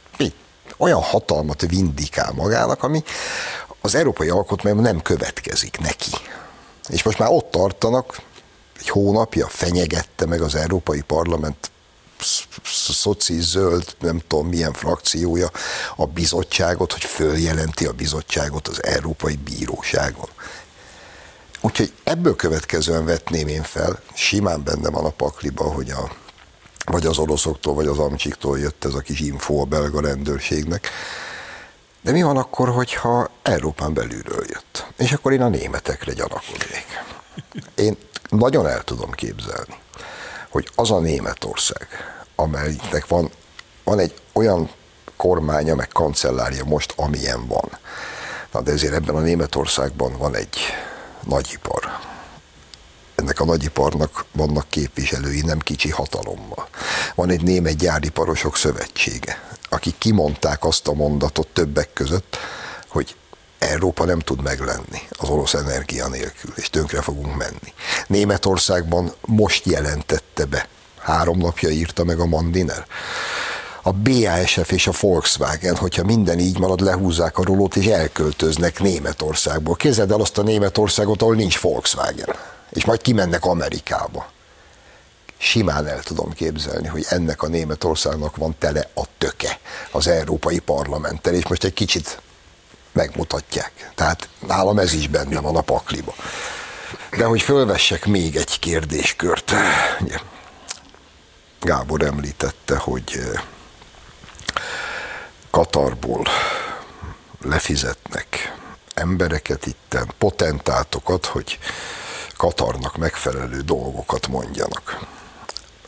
olyan 0.78 1.02
hatalmat 1.02 1.62
vindikál 1.62 2.32
magának, 2.32 2.84
ami 2.84 3.04
az 3.82 3.96
európai 3.96 4.30
alkotmányban 4.30 4.84
nem 4.84 5.02
következik 5.02 5.80
neki. 5.80 6.12
És 6.90 7.04
most 7.04 7.20
már 7.20 7.30
ott 7.32 7.52
tartanak, 7.52 8.22
egy 8.80 8.90
hónapja 8.90 9.48
fenyegette 9.48 10.26
meg 10.26 10.42
az 10.42 10.56
Európai 10.56 11.02
Parlament 11.02 11.72
szoci 12.64 13.42
zöld, 13.42 13.96
nem 14.00 14.22
tudom 14.28 14.48
milyen 14.48 14.74
frakciója 14.74 15.52
a 15.96 16.06
bizottságot, 16.06 16.92
hogy 16.92 17.04
följelenti 17.04 17.86
a 17.86 17.92
bizottságot 17.92 18.68
az 18.68 18.84
Európai 18.84 19.36
Bíróságon. 19.36 20.30
Úgyhogy 21.62 21.94
ebből 22.04 22.36
következően 22.36 23.06
vetném 23.06 23.48
én 23.48 23.64
fel, 23.64 24.00
simán 24.14 24.64
benne 24.64 24.90
van 24.90 25.06
a 25.06 25.10
pakliba, 25.10 25.64
hogy 25.64 25.90
a, 25.90 26.12
vagy 26.86 27.06
az 27.06 27.18
oroszoktól, 27.18 27.74
vagy 27.74 27.88
az 27.88 28.00
amcsiktól 28.00 28.60
jött 28.60 28.86
ez 28.86 28.94
a 28.94 29.00
kis 29.00 29.20
info 29.20 29.62
a 29.62 29.66
belga 29.66 30.02
rendőrségnek. 30.02 30.90
De 32.02 32.12
mi 32.12 32.22
van 32.22 32.38
akkor, 32.38 32.70
hogyha 32.70 33.30
Európán 33.42 33.94
belülről 33.94 34.46
jött? 34.48 34.86
És 34.98 35.12
akkor 35.12 35.32
én 35.32 35.42
a 35.42 35.48
németekre 35.50 36.14
gyanakodnék. 36.14 36.86
Én 37.76 37.98
nagyon 38.36 38.68
el 38.68 38.84
tudom 38.84 39.12
képzelni, 39.12 39.78
hogy 40.50 40.70
az 40.76 40.92
a 40.92 41.00
Németország, 41.00 41.88
amelynek 42.36 43.08
van, 43.08 43.32
van 43.84 44.00
egy 44.00 44.14
olyan 44.34 44.70
kormánya, 45.16 45.76
meg 45.76 45.88
kancellárja 45.88 46.64
most, 46.64 46.94
amilyen 46.96 47.48
van. 47.48 47.70
Na 48.52 48.62
de 48.62 48.72
ezért 48.72 48.94
ebben 48.94 49.16
a 49.16 49.20
Németországban 49.20 50.18
van 50.18 50.36
egy 50.36 50.58
nagyipar. 51.28 51.84
Ennek 53.16 53.40
a 53.40 53.46
nagyiparnak 53.46 54.26
vannak 54.32 54.70
képviselői, 54.70 55.42
nem 55.42 55.60
kicsi 55.60 55.90
hatalommal. 55.90 56.68
Van 57.16 57.30
egy 57.30 57.42
német 57.42 57.78
gyáriparosok 57.78 58.58
szövetsége, 58.58 59.50
akik 59.70 59.98
kimondták 59.98 60.64
azt 60.64 60.88
a 60.88 60.94
mondatot 60.94 61.48
többek 61.48 61.94
között, 61.94 62.38
hogy 62.88 63.16
Európa 63.60 64.06
nem 64.06 64.20
tud 64.20 64.42
meglenni 64.42 65.02
az 65.10 65.30
orosz 65.30 65.54
energia 65.54 66.08
nélkül, 66.08 66.54
és 66.56 66.70
tönkre 66.70 67.02
fogunk 67.02 67.36
menni. 67.36 67.74
Németországban 68.08 69.14
most 69.26 69.66
jelentette 69.66 70.46
be, 70.46 70.68
három 71.00 71.38
napja 71.38 71.70
írta 71.70 72.04
meg 72.04 72.20
a 72.20 72.26
Mandiner, 72.26 72.86
a 73.82 73.92
BASF 73.92 74.72
és 74.72 74.88
a 74.88 74.92
Volkswagen, 75.00 75.76
hogyha 75.76 76.04
minden 76.04 76.40
így 76.40 76.60
marad, 76.60 76.80
lehúzzák 76.80 77.38
a 77.38 77.44
rolót 77.44 77.76
és 77.76 77.86
elköltöznek 77.86 78.80
Németországból. 78.80 79.76
Képzeld 79.76 80.12
el 80.12 80.20
azt 80.20 80.38
a 80.38 80.44
Németországot, 80.44 81.22
ahol 81.22 81.36
nincs 81.36 81.60
Volkswagen, 81.60 82.36
és 82.70 82.86
majd 82.86 83.02
kimennek 83.02 83.46
Amerikába. 83.46 84.34
Simán 85.38 85.88
el 85.88 86.04
tudom 86.04 86.34
képzelni, 86.34 86.88
hogy 86.88 87.06
ennek 87.10 87.44
a 87.44 87.48
Németországnak 87.48 88.36
van 88.36 88.56
tele 88.60 88.90
a 88.94 89.04
töke 89.18 89.60
az 89.92 90.08
Európai 90.08 90.60
Parlamenttel, 90.60 91.34
és 91.34 91.48
most 91.48 91.64
egy 91.64 91.74
kicsit 91.74 92.22
megmutatják. 92.96 93.92
Tehát 93.96 94.30
nálam 94.48 94.80
ez 94.80 94.94
is 94.94 95.08
benne 95.08 95.40
van 95.40 95.56
a 95.56 95.62
pakliba. 95.62 96.14
De 97.18 97.26
hogy 97.26 97.42
fölvessek 97.42 98.06
még 98.06 98.36
egy 98.36 98.60
kérdéskört. 98.60 99.54
Gábor 101.62 102.04
említette, 102.04 102.78
hogy 102.78 103.20
Katarból 105.50 106.26
lefizetnek 107.42 108.54
embereket 108.94 109.66
itten, 109.66 110.12
potentátokat, 110.18 111.26
hogy 111.26 111.60
Katarnak 112.38 112.98
megfelelő 112.98 113.62
dolgokat 113.62 114.28
mondjanak. 114.28 115.00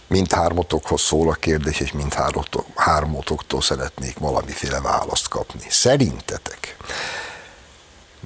Mindhármatokhoz 0.08 1.02
szól 1.02 1.30
a 1.30 1.34
kérdés, 1.34 1.80
és 1.80 1.92
mindhármatoktól 1.92 3.62
szeretnék 3.62 4.18
valamiféle 4.18 4.82
választ 4.82 5.28
kapni. 5.28 5.66
Szerintetek 5.70 6.78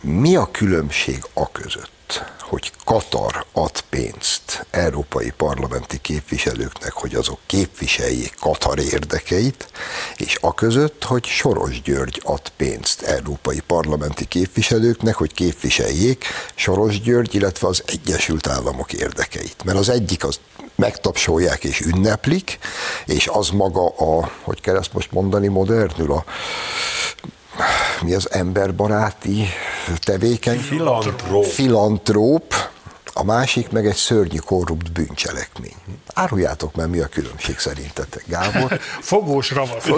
mi 0.02 0.36
a 0.36 0.52
különbség 0.52 1.24
a 1.34 1.52
között, 1.52 2.24
hogy 2.40 2.72
Katar 2.86 3.46
ad 3.52 3.82
pénzt 3.90 4.66
európai 4.72 5.34
parlamenti 5.38 5.98
képviselőknek, 6.02 6.92
hogy 6.92 7.16
azok 7.16 7.40
képviseljék 7.46 8.36
Katar 8.40 8.80
érdekeit, 8.80 9.68
és 10.16 10.38
a 10.42 10.54
között, 10.54 11.04
hogy 11.04 11.26
Soros 11.26 11.82
György 11.82 12.22
ad 12.24 12.50
pénzt 12.58 13.02
európai 13.02 13.60
parlamenti 13.60 14.26
képviselőknek, 14.26 15.16
hogy 15.16 15.34
képviseljék 15.34 16.26
Soros 16.56 17.02
György, 17.02 17.36
illetve 17.36 17.68
az 17.68 17.84
Egyesült 17.86 18.48
Államok 18.48 18.94
érdekeit. 18.94 19.64
Mert 19.64 19.78
az 19.78 19.90
egyik 19.90 20.24
az 20.24 20.40
megtapsolják 20.76 21.64
és 21.64 21.80
ünneplik, 21.80 22.60
és 23.06 23.28
az 23.28 23.50
maga 23.50 23.88
a, 23.88 24.32
hogy 24.42 24.62
kell 24.62 24.78
ezt 24.78 24.94
most 24.94 25.12
mondani 25.12 25.48
modernül, 25.48 26.12
a 26.12 26.26
mi 28.02 28.14
az 28.14 28.32
emberbaráti 28.32 29.48
tevékeny? 30.00 30.60
Filantróp. 30.60 31.46
Filantróp, 31.46 32.54
a 33.14 33.24
másik 33.24 33.70
meg 33.70 33.86
egy 33.86 33.96
szörnyű 33.96 34.38
korrupt 34.38 34.92
bűncselekmény. 34.92 35.76
Áruljátok 36.14 36.76
meg, 36.76 36.90
mi 36.90 37.00
a 37.00 37.08
különbség 37.08 37.60
szerintetek, 37.60 38.24
Gábor? 38.28 38.80
Fogós 39.12 39.52
ravasz. 39.52 39.86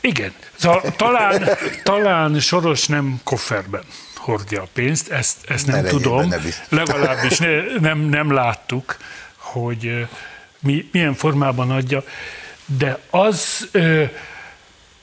igen, 0.00 0.32
szóval 0.56 0.82
talán, 0.96 1.48
talán 1.82 2.40
Soros 2.40 2.86
nem 2.86 3.20
kofferben 3.24 3.82
hordja 4.28 4.62
a 4.62 4.68
pénzt, 4.72 5.08
ezt, 5.08 5.36
ezt 5.46 5.66
nem 5.66 5.82
Ne 5.82 5.88
tudom, 5.88 6.28
benne 6.28 6.38
legalábbis 6.68 7.38
ne, 7.38 7.78
nem, 7.80 7.98
nem 7.98 8.32
láttuk, 8.32 8.96
hogy 9.36 10.06
mi, 10.60 10.88
milyen 10.92 11.14
formában 11.14 11.70
adja, 11.70 12.04
de 12.76 12.98
az, 13.10 13.68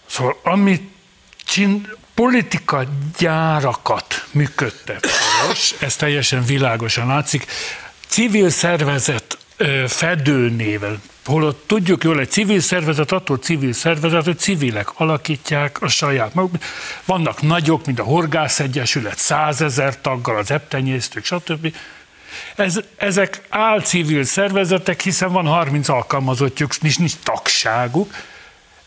szóval 0.05 0.39
amit 0.43 0.91
csin, 1.45 1.89
politika 2.13 2.83
gyárakat 3.17 4.25
működtet 4.31 5.07
ez 5.79 5.95
teljesen 5.95 6.45
világosan 6.45 7.07
látszik, 7.07 7.45
civil 8.07 8.49
szervezet 8.49 9.37
ö, 9.57 9.83
fedőnével, 9.87 11.01
holott 11.25 11.63
tudjuk 11.67 12.03
jól, 12.03 12.19
egy 12.19 12.31
civil 12.31 12.59
szervezet 12.59 13.11
attól 13.11 13.37
civil 13.37 13.73
szervezet, 13.73 14.23
hogy 14.23 14.39
civilek 14.39 14.99
alakítják 14.99 15.81
a 15.81 15.87
saját 15.87 16.33
maguk. 16.33 16.63
Vannak 17.05 17.41
nagyok, 17.41 17.85
mint 17.85 17.99
a 17.99 18.03
Horgász 18.03 18.59
Egyesület, 18.59 19.17
százezer 19.17 20.01
taggal, 20.01 20.37
az 20.37 20.51
eptenyésztők, 20.51 21.25
stb. 21.25 21.75
Ez, 22.55 22.79
ezek 22.95 23.41
álcivil 23.49 24.23
szervezetek, 24.23 25.01
hiszen 25.01 25.31
van 25.31 25.45
30 25.45 25.89
alkalmazottjuk, 25.89 26.81
nincs, 26.81 26.97
nincs 26.99 27.13
tagságuk. 27.23 28.13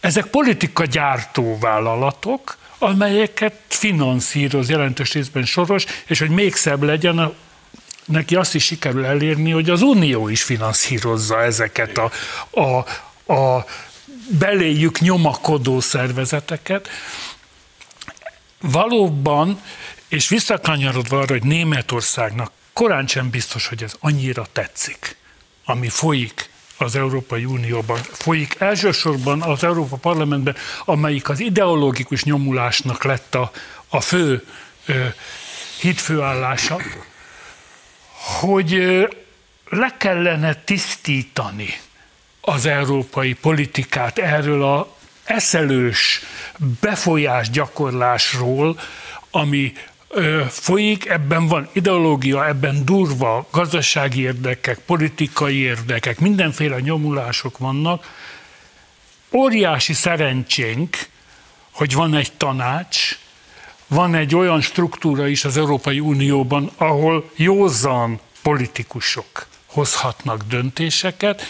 Ezek 0.01 0.27
politika 0.27 0.85
gyártó 0.85 1.59
vállalatok, 1.59 2.57
amelyeket 2.79 3.55
finanszíroz 3.69 4.69
jelentős 4.69 5.13
részben 5.13 5.45
soros, 5.45 5.85
és 6.07 6.19
hogy 6.19 6.31
még 6.31 6.55
szebb 6.55 6.83
legyen, 6.83 7.35
neki 8.05 8.37
azt 8.37 8.55
is 8.55 8.65
sikerül 8.65 9.05
elérni, 9.05 9.51
hogy 9.51 9.71
az 9.71 9.83
Unió 9.83 10.29
is 10.29 10.43
finanszírozza 10.43 11.43
ezeket 11.43 11.99
a, 11.99 12.11
a, 12.61 12.77
a 13.33 13.65
beléjük 14.39 15.01
nyomakodó 15.01 15.81
szervezeteket. 15.81 16.89
Valóban, 18.61 19.61
és 20.09 20.29
visszakanyarodva 20.29 21.19
arra, 21.19 21.33
hogy 21.33 21.43
Németországnak 21.43 22.53
korán 22.79 23.07
sem 23.07 23.31
biztos, 23.31 23.67
hogy 23.67 23.83
ez 23.83 23.95
annyira 24.01 24.47
tetszik, 24.53 25.17
ami 25.65 25.89
folyik 25.89 26.51
az 26.77 26.97
Európai 26.97 27.45
Unióban, 27.45 27.99
folyik 28.13 28.57
elsősorban 28.59 29.43
az 29.43 29.65
Európa 29.65 29.97
Parlamentben, 29.97 30.57
amelyik 30.85 31.29
az 31.29 31.41
ideológikus 31.41 32.25
nyomulásnak 32.25 33.05
lett 33.05 33.35
a, 33.35 33.51
a 33.89 34.01
fő 34.01 34.47
ö, 34.87 35.07
hitfőállása, 35.81 36.81
hogy 38.41 38.73
le 39.69 39.95
kellene 39.99 40.55
tisztítani 40.55 41.81
az 42.41 42.67
európai 42.67 43.35
politikát 43.35 44.19
erről 44.19 44.63
a 44.63 44.97
eszelős 45.25 46.21
befolyás 46.81 47.51
gyakorlásról, 47.51 48.81
ami 49.31 49.73
ö, 49.75 49.98
folyik, 50.49 51.09
ebben 51.09 51.47
van 51.47 51.69
ideológia, 51.73 52.47
ebben 52.47 52.85
durva 52.85 53.47
gazdasági 53.51 54.21
érdekek, 54.21 54.79
politikai 54.79 55.57
érdekek, 55.57 56.19
mindenféle 56.19 56.81
nyomulások 56.81 57.59
vannak. 57.59 58.07
Óriási 59.33 59.93
szerencsénk, 59.93 60.97
hogy 61.71 61.95
van 61.95 62.15
egy 62.15 62.33
tanács, 62.33 63.19
van 63.87 64.15
egy 64.15 64.35
olyan 64.35 64.61
struktúra 64.61 65.27
is 65.27 65.45
az 65.45 65.57
Európai 65.57 66.01
Unióban, 66.01 66.71
ahol 66.77 67.31
józan 67.37 68.21
politikusok 68.43 69.47
hozhatnak 69.67 70.43
döntéseket. 70.43 71.43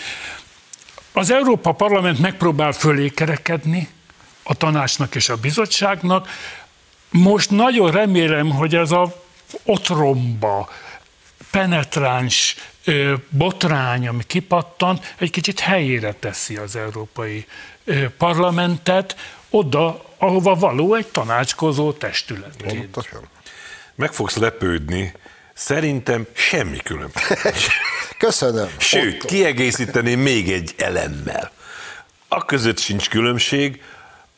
Az 1.12 1.30
Európa 1.30 1.72
Parlament 1.72 2.18
megpróbál 2.18 2.72
fölé 2.72 3.08
kerekedni 3.08 3.88
a 4.42 4.54
tanácsnak 4.54 5.14
és 5.14 5.28
a 5.28 5.36
bizottságnak. 5.36 6.28
Most 7.10 7.50
nagyon 7.50 7.90
remélem, 7.90 8.50
hogy 8.50 8.74
ez 8.74 8.90
a 8.90 9.22
otromba, 9.64 10.68
penetráns 11.50 12.56
botrány, 13.28 14.08
ami 14.08 14.22
kipattan, 14.26 15.00
egy 15.18 15.30
kicsit 15.30 15.60
helyére 15.60 16.12
teszi 16.12 16.56
az 16.56 16.76
Európai 16.76 17.46
Parlamentet, 18.18 19.16
oda, 19.50 20.04
ahova 20.18 20.54
való 20.54 20.94
egy 20.94 21.06
tanácskozó 21.06 21.92
testület. 21.92 22.64
Meg 23.94 24.12
fogsz 24.12 24.36
lepődni, 24.36 25.12
szerintem 25.54 26.26
semmi 26.32 26.76
különbség. 26.76 27.36
Köszönöm. 28.18 28.68
Sőt, 28.78 29.24
kiegészíteném 29.24 30.20
még 30.20 30.52
egy 30.52 30.74
elemmel. 30.78 31.52
A 32.28 32.44
között 32.44 32.78
sincs 32.78 33.08
különbség, 33.08 33.82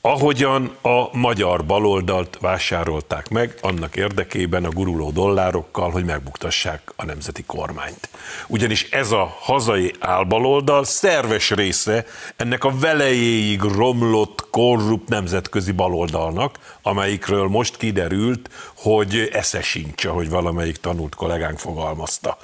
ahogyan 0.01 0.77
a 0.83 1.17
magyar 1.17 1.65
baloldalt 1.65 2.39
vásárolták 2.41 3.29
meg 3.29 3.55
annak 3.61 3.97
érdekében 3.97 4.65
a 4.65 4.71
guruló 4.71 5.11
dollárokkal, 5.11 5.91
hogy 5.91 6.05
megbuktassák 6.05 6.93
a 6.97 7.05
nemzeti 7.05 7.45
kormányt. 7.47 8.09
Ugyanis 8.47 8.91
ez 8.91 9.11
a 9.11 9.37
hazai 9.41 9.93
álbaloldal 9.99 10.85
szerves 10.85 11.51
része 11.51 12.05
ennek 12.37 12.65
a 12.65 12.79
velejéig 12.79 13.61
romlott, 13.61 14.47
korrupt 14.51 15.09
nemzetközi 15.09 15.73
baloldalnak, 15.73 16.59
amelyikről 16.83 17.49
most 17.49 17.77
kiderült, 17.77 18.51
hogy 18.77 19.29
esze 19.33 19.63
sincs, 19.63 20.07
hogy 20.07 20.31
valamelyik 20.31 20.77
tanult 20.77 21.15
kollégánk 21.15 21.59
fogalmazta 21.59 22.39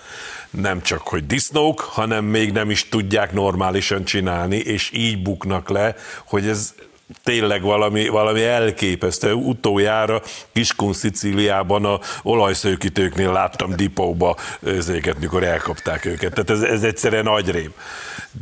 nem 0.50 0.82
csak, 0.82 1.08
hogy 1.08 1.26
disznók, 1.26 1.80
hanem 1.80 2.25
még 2.25 2.52
nem 2.52 2.70
is 2.70 2.88
tudják 2.88 3.32
normálisan 3.32 4.04
csinálni, 4.04 4.56
és 4.56 4.90
így 4.94 5.22
buknak 5.22 5.68
le, 5.68 5.94
hogy 6.25 6.46
ez 6.46 6.75
tényleg 7.22 7.62
valami, 7.62 8.08
valami 8.08 8.42
elképesztő. 8.42 9.32
Utoljára 9.32 10.22
Kiskun 10.52 10.92
Szicíliában 10.92 11.84
a 11.84 12.00
olajszőkítőknél 12.22 13.32
láttam 13.32 13.76
dipóba 13.76 14.36
ezeket, 14.62 15.18
mikor 15.18 15.42
elkapták 15.42 16.04
őket. 16.04 16.32
Tehát 16.32 16.50
ez, 16.50 16.62
ez 16.62 16.82
egyszerűen 16.82 17.26
agyrém. 17.26 17.72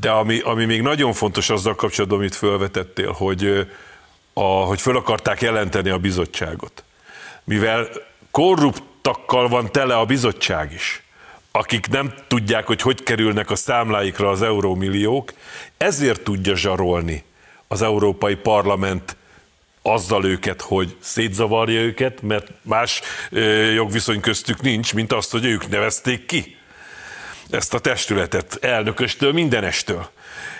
De 0.00 0.11
ami, 0.11 0.40
ami 0.40 0.64
még 0.64 0.83
nagyon 0.83 1.12
fontos 1.12 1.50
azzal 1.50 1.75
kapcsolatban, 1.75 2.18
amit 2.18 2.35
felvetettél, 2.35 3.12
hogy, 3.12 3.68
a, 4.33 4.42
hogy 4.42 4.80
föl 4.80 4.97
akarták 4.97 5.40
jelenteni 5.40 5.90
a 5.90 5.99
bizottságot. 5.99 6.85
Mivel 7.44 7.88
korruptakkal 8.30 9.49
van 9.49 9.73
tele 9.73 9.97
a 9.97 10.04
bizottság 10.04 10.73
is, 10.73 11.02
akik 11.50 11.88
nem 11.88 12.14
tudják, 12.28 12.66
hogy 12.66 12.83
hogy 12.83 13.02
kerülnek 13.02 13.50
a 13.50 13.56
számláikra 13.56 14.28
az 14.28 14.42
eurómilliók, 14.42 15.33
ezért 15.76 16.21
tudja 16.21 16.56
zsarolni 16.56 17.25
az 17.69 17.83
Európai 17.83 18.35
Parlament 18.35 19.17
azzal 19.83 20.25
őket, 20.25 20.61
hogy 20.61 20.97
szétzavarja 21.00 21.81
őket, 21.81 22.23
mert 22.23 22.50
más 22.63 23.00
jogviszony 23.75 24.21
köztük 24.21 24.61
nincs, 24.61 24.95
mint 24.95 25.13
azt, 25.13 25.31
hogy 25.31 25.45
ők 25.45 25.69
nevezték 25.69 26.27
ki 26.27 26.57
ezt 27.50 27.75
a 27.75 27.79
testületet 27.79 28.59
elnököstől, 28.61 29.33
mindenestől. 29.33 30.11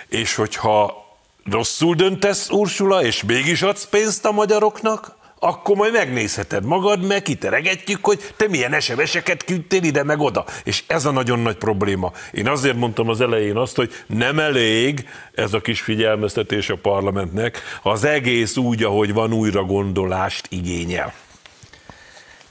És 0.07 0.35
hogyha 0.35 1.05
rosszul 1.51 1.95
döntesz, 1.95 2.49
Ursula, 2.49 3.03
és 3.03 3.23
mégis 3.23 3.61
adsz 3.61 3.85
pénzt 3.85 4.25
a 4.25 4.31
magyaroknak, 4.31 5.14
akkor 5.39 5.75
majd 5.75 5.93
megnézheted 5.93 6.65
magad, 6.65 7.05
meg 7.05 7.21
kiteregetjük, 7.21 8.05
hogy 8.05 8.33
te 8.35 8.47
milyen 8.47 8.79
SMS-eket 8.79 9.43
küldtél 9.43 9.83
ide 9.83 10.03
meg 10.03 10.19
oda. 10.19 10.45
És 10.63 10.83
ez 10.87 11.05
a 11.05 11.11
nagyon 11.11 11.39
nagy 11.39 11.57
probléma. 11.57 12.11
Én 12.31 12.47
azért 12.47 12.75
mondtam 12.75 13.09
az 13.09 13.21
elején 13.21 13.57
azt, 13.57 13.75
hogy 13.75 13.93
nem 14.07 14.39
elég 14.39 15.07
ez 15.33 15.53
a 15.53 15.61
kis 15.61 15.81
figyelmeztetés 15.81 16.69
a 16.69 16.75
parlamentnek, 16.75 17.61
az 17.83 18.03
egész 18.03 18.57
úgy, 18.57 18.83
ahogy 18.83 19.13
van, 19.13 19.33
újra 19.33 19.63
gondolást 19.63 20.47
igényel. 20.49 21.13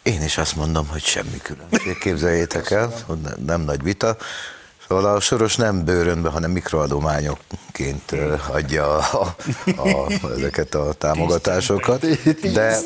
Én 0.02 0.22
is 0.22 0.38
azt 0.38 0.56
mondom, 0.56 0.86
hogy 0.88 1.02
semmi 1.02 1.38
különbség. 1.42 1.98
Képzeljétek 1.98 2.70
el, 2.70 2.92
hogy 3.06 3.18
nem 3.46 3.60
nagy 3.60 3.82
vita. 3.82 4.16
Szóval 4.88 5.14
a 5.14 5.20
Soros 5.20 5.56
nem 5.56 5.84
bőrönbe, 5.84 6.28
hanem 6.28 6.50
mikroadományokként 6.50 8.12
adja 8.52 8.98
a, 8.98 9.36
a, 9.76 10.06
ezeket 10.36 10.74
a 10.74 10.92
támogatásokat. 10.92 12.06
De 12.52 12.78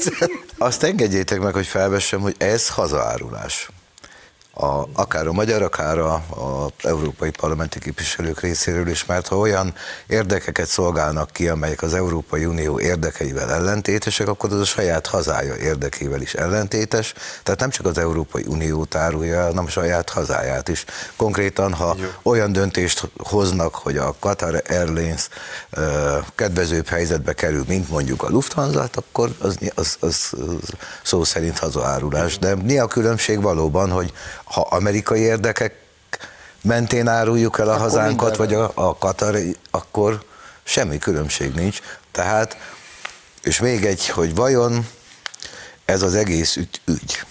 azt 0.58 0.82
engedjétek 0.82 1.40
meg, 1.40 1.52
hogy 1.54 1.66
felvessem, 1.66 2.20
hogy 2.20 2.34
ez 2.38 2.68
hazaárulás 2.68 3.68
a, 4.60 4.88
akár 4.92 5.26
a 5.26 5.32
magyar, 5.32 5.62
akár 5.62 5.98
a, 5.98 6.12
a 6.14 6.70
európai 6.82 7.30
parlamenti 7.30 7.78
képviselők 7.78 8.40
részéről 8.40 8.88
is, 8.88 9.04
mert 9.04 9.26
ha 9.26 9.36
olyan 9.36 9.74
érdekeket 10.06 10.66
szolgálnak 10.66 11.30
ki, 11.30 11.48
amelyek 11.48 11.82
az 11.82 11.94
Európai 11.94 12.44
Unió 12.44 12.80
érdekeivel 12.80 13.50
ellentétesek, 13.50 14.28
akkor 14.28 14.52
az 14.52 14.60
a 14.60 14.64
saját 14.64 15.06
hazája 15.06 15.56
érdekével 15.56 16.20
is 16.20 16.34
ellentétes, 16.34 17.14
tehát 17.42 17.60
nem 17.60 17.70
csak 17.70 17.86
az 17.86 17.98
Európai 17.98 18.44
Unió 18.46 18.84
tárulja, 18.84 19.42
hanem 19.42 19.64
a 19.64 19.70
saját 19.70 20.10
hazáját 20.10 20.68
is. 20.68 20.84
Konkrétan, 21.16 21.72
ha 21.72 21.94
Jó. 21.98 22.06
olyan 22.22 22.52
döntést 22.52 23.10
hoznak, 23.18 23.74
hogy 23.74 23.96
a 23.96 24.14
Qatar 24.18 24.62
Airlines 24.68 25.28
uh, 25.76 25.82
kedvezőbb 26.34 26.88
helyzetbe 26.88 27.32
kerül, 27.32 27.64
mint 27.68 27.88
mondjuk 27.88 28.22
a 28.22 28.28
Lufthansa, 28.28 28.88
akkor 28.94 29.30
az, 29.38 29.58
az, 29.74 29.96
az, 30.00 30.30
az 30.32 30.58
szó 31.02 31.24
szerint 31.24 31.58
hazaárulás. 31.58 32.38
De 32.38 32.54
mi 32.54 32.78
a 32.78 32.86
különbség 32.86 33.42
valóban, 33.42 33.90
hogy 33.90 34.12
ha 34.50 34.60
amerikai 34.60 35.20
érdekek 35.20 35.74
mentén 36.62 37.08
áruljuk 37.08 37.58
el 37.58 37.68
a 37.68 37.70
akkor 37.70 37.82
hazánkat, 37.82 38.36
vagy 38.36 38.54
a, 38.54 38.70
a 38.74 38.96
katari, 38.98 39.56
akkor 39.70 40.24
semmi 40.62 40.98
különbség 40.98 41.54
nincs. 41.54 41.80
Tehát, 42.12 42.56
és 43.42 43.60
még 43.60 43.84
egy, 43.84 44.08
hogy 44.08 44.34
vajon 44.34 44.88
ez 45.84 46.02
az 46.02 46.14
egész 46.14 46.56
ügy, 46.56 46.80
ügy 46.84 47.22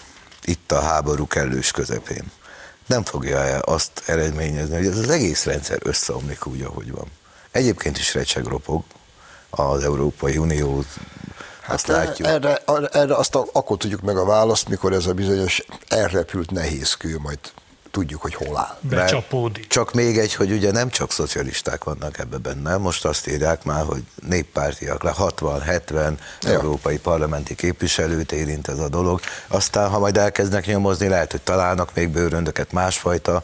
itt 0.42 0.72
a 0.72 0.80
háború 0.80 1.26
kellős 1.26 1.70
közepén 1.70 2.24
nem 2.88 3.04
fogja 3.04 3.38
-e 3.44 3.60
azt 3.64 4.02
eredményezni, 4.06 4.76
hogy 4.76 4.86
ez 4.86 4.98
az 4.98 5.10
egész 5.10 5.44
rendszer 5.44 5.78
összeomlik 5.82 6.46
úgy, 6.46 6.62
ahogy 6.62 6.90
van. 6.90 7.06
Egyébként 7.50 7.98
is 7.98 8.12
ropog 8.34 8.84
az 9.50 9.84
Európai 9.84 10.36
Unió 10.36 10.84
Hát 11.68 11.76
azt 11.76 11.86
látjuk. 11.86 12.28
Erre, 12.28 12.62
erre 12.92 13.14
azt 13.14 13.34
a, 13.34 13.46
akkor 13.52 13.76
tudjuk 13.76 14.00
meg 14.00 14.16
a 14.16 14.24
választ, 14.24 14.68
mikor 14.68 14.92
ez 14.92 15.06
a 15.06 15.12
bizonyos 15.12 15.64
elrepült 15.88 16.50
nehézkő 16.50 17.18
majd 17.22 17.38
tudjuk, 17.90 18.22
hogy 18.22 18.34
hol 18.34 18.56
áll. 18.56 18.76
Becsapódik. 18.80 19.66
Csak 19.66 19.92
még 19.92 20.18
egy, 20.18 20.34
hogy 20.34 20.52
ugye 20.52 20.70
nem 20.70 20.88
csak 20.88 21.12
szocialisták 21.12 21.84
vannak 21.84 22.18
ebbe 22.18 22.36
benne, 22.36 22.76
most 22.76 23.04
azt 23.04 23.26
írják 23.26 23.64
már, 23.64 23.84
hogy 23.84 24.02
néppártiak, 24.28 25.02
le 25.02 25.14
60-70 25.18 26.12
ja. 26.40 26.50
európai 26.50 26.98
parlamenti 26.98 27.54
képviselőt 27.54 28.32
érint 28.32 28.68
ez 28.68 28.78
a 28.78 28.88
dolog. 28.88 29.20
Aztán, 29.46 29.88
ha 29.88 29.98
majd 29.98 30.16
elkezdnek 30.16 30.66
nyomozni, 30.66 31.08
lehet, 31.08 31.30
hogy 31.30 31.42
találnak 31.42 31.90
még 31.94 32.08
bőröndöket 32.08 32.72
másfajta 32.72 33.42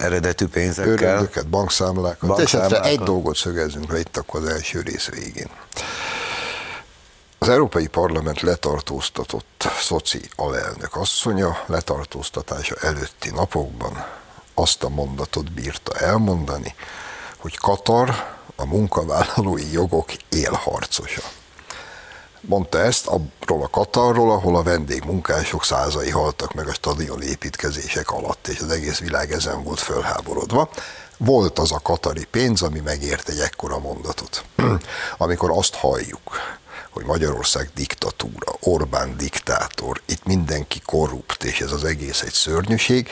eredetű 0.00 0.46
pénzekkel. 0.46 0.96
Bőröndöket, 0.96 1.48
bankszámlákat. 1.48 2.28
bankszámlákat. 2.28 2.84
És 2.84 2.90
egy 2.90 3.00
dolgot 3.00 3.36
szögezzünk 3.36 3.92
le 3.92 3.98
itt 3.98 4.16
akkor 4.16 4.40
az 4.40 4.48
első 4.48 4.80
rész 4.80 5.08
végén. 5.08 5.48
Európai 7.50 7.86
Parlament 7.86 8.40
letartóztatott 8.40 9.68
szoci 9.80 10.20
alelnök 10.36 10.96
asszonya 10.96 11.62
letartóztatása 11.66 12.74
előtti 12.80 13.30
napokban 13.30 14.06
azt 14.54 14.82
a 14.82 14.88
mondatot 14.88 15.52
bírta 15.52 15.92
elmondani, 15.94 16.74
hogy 17.36 17.56
Katar 17.56 18.38
a 18.56 18.66
munkavállalói 18.66 19.72
jogok 19.72 20.12
élharcosa. 20.28 21.22
Mondta 22.40 22.78
ezt 22.78 23.06
abról 23.06 23.62
a 23.62 23.68
Katarról, 23.68 24.30
ahol 24.30 24.56
a 24.56 24.62
vendégmunkások 24.62 25.64
százai 25.64 26.10
haltak 26.10 26.54
meg 26.54 26.68
a 26.68 26.72
stadion 26.72 27.22
építkezések 27.22 28.10
alatt, 28.10 28.48
és 28.48 28.60
az 28.60 28.70
egész 28.70 28.98
világ 28.98 29.32
ezen 29.32 29.62
volt 29.62 29.80
fölháborodva. 29.80 30.68
Volt 31.16 31.58
az 31.58 31.72
a 31.72 31.80
katari 31.82 32.24
pénz, 32.24 32.62
ami 32.62 32.80
megért 32.80 33.28
egy 33.28 33.38
ekkora 33.38 33.78
mondatot. 33.78 34.44
Amikor 35.18 35.50
azt 35.50 35.74
halljuk, 35.74 36.20
hogy 36.90 37.04
Magyarország 37.04 37.70
diktatúra, 37.74 38.52
Orbán 38.60 39.16
diktátor, 39.16 40.00
itt 40.06 40.24
mindenki 40.24 40.80
korrupt, 40.84 41.44
és 41.44 41.60
ez 41.60 41.72
az 41.72 41.84
egész 41.84 42.22
egy 42.22 42.32
szörnyűség, 42.32 43.08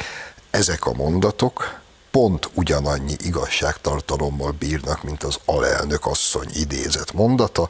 ezek 0.50 0.86
a 0.86 0.92
mondatok 0.92 1.80
pont 2.10 2.50
ugyanannyi 2.54 3.16
igazságtartalommal 3.18 4.50
bírnak, 4.50 5.02
mint 5.02 5.22
az 5.22 5.38
alelnök 5.44 6.06
asszony 6.06 6.48
idézett 6.54 7.12
mondata, 7.12 7.68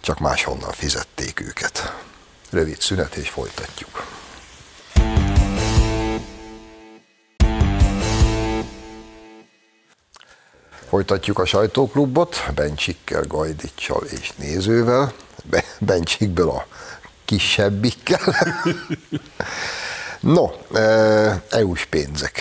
csak 0.00 0.18
máshonnan 0.18 0.72
fizették 0.72 1.40
őket. 1.40 1.94
Rövid 2.50 2.80
szünet, 2.80 3.14
és 3.14 3.28
folytatjuk. 3.28 4.06
Folytatjuk 10.88 11.38
a 11.38 11.44
sajtóklubot, 11.44 12.44
Bencsikkel, 12.54 13.22
Gajdicsal 13.26 14.04
és 14.04 14.32
nézővel. 14.36 15.12
Bencsikből 15.78 16.48
a 16.48 16.66
kisebbikkel. 17.24 18.34
no, 20.20 20.50
EU-s 21.50 21.84
pénzek. 21.84 22.40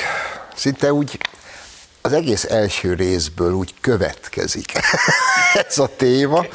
Szinte 0.56 0.94
úgy 0.94 1.20
az 2.02 2.14
egész 2.14 2.44
első 2.44 2.94
részből 2.94 3.54
úgy 3.54 3.74
következik 3.82 4.72
ez 5.68 5.78
a 5.78 5.90
téma, 5.96 6.46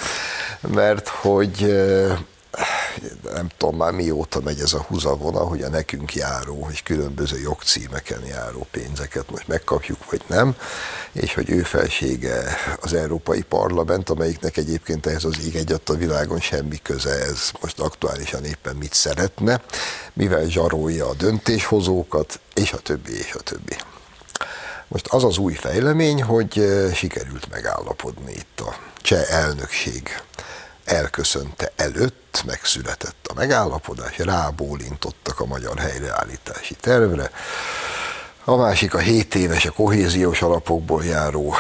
mert 0.61 1.09
hogy 1.09 1.77
nem 3.33 3.49
tudom 3.57 3.77
már 3.77 3.93
mióta 3.93 4.41
megy 4.41 4.61
ez 4.61 4.73
a 4.73 4.83
húzavona, 4.89 5.39
hogy 5.39 5.63
a 5.63 5.69
nekünk 5.69 6.15
járó, 6.15 6.63
hogy 6.63 6.83
különböző 6.83 7.39
jogcímeken 7.41 8.25
járó 8.25 8.67
pénzeket 8.71 9.31
most 9.31 9.49
megkapjuk, 9.49 10.11
vagy 10.11 10.23
nem, 10.27 10.57
és 11.13 11.35
hogy 11.35 11.51
ő 11.51 11.63
felsége 11.63 12.57
az 12.81 12.93
Európai 12.93 13.43
Parlament, 13.43 14.11
amelyiknek 14.11 14.57
egyébként 14.57 15.07
ehhez 15.07 15.25
az 15.25 15.47
ég 15.47 15.57
egyat 15.57 15.89
a 15.89 15.95
világon 15.95 16.41
semmi 16.41 16.79
köze, 16.83 17.11
ez 17.11 17.51
most 17.61 17.81
aktuálisan 17.81 18.45
éppen 18.45 18.77
mit 18.77 18.95
szeretne, 18.95 19.63
mivel 20.13 20.49
zsarolja 20.49 21.09
a 21.09 21.15
döntéshozókat, 21.15 22.41
és 22.55 22.73
a 22.73 22.79
többi, 22.79 23.19
és 23.19 23.33
a 23.33 23.41
többi. 23.41 23.77
Most 24.89 25.07
az 25.07 25.25
az 25.25 25.39
új 25.39 25.55
fejlemény, 25.55 26.23
hogy 26.23 26.67
sikerült 26.95 27.51
megállapodni 27.51 28.33
itt 28.33 28.61
a 28.61 28.77
cseh 29.03 29.31
elnökség 29.31 30.23
elköszönte 30.87 31.73
előtt, 31.77 32.43
megszületett 32.47 33.27
a 33.31 33.35
megállapodás, 33.35 34.19
rábólintottak 34.19 35.41
a 35.41 35.47
magyar 35.47 35.79
helyreállítási 35.79 36.75
tervre, 36.75 37.31
a 38.45 38.57
másik 38.57 38.95
a 38.95 38.99
7 38.99 39.35
éves 39.35 39.65
a 39.65 39.71
kohéziós 39.71 40.43
alapokból 40.43 41.05
járó 41.05 41.55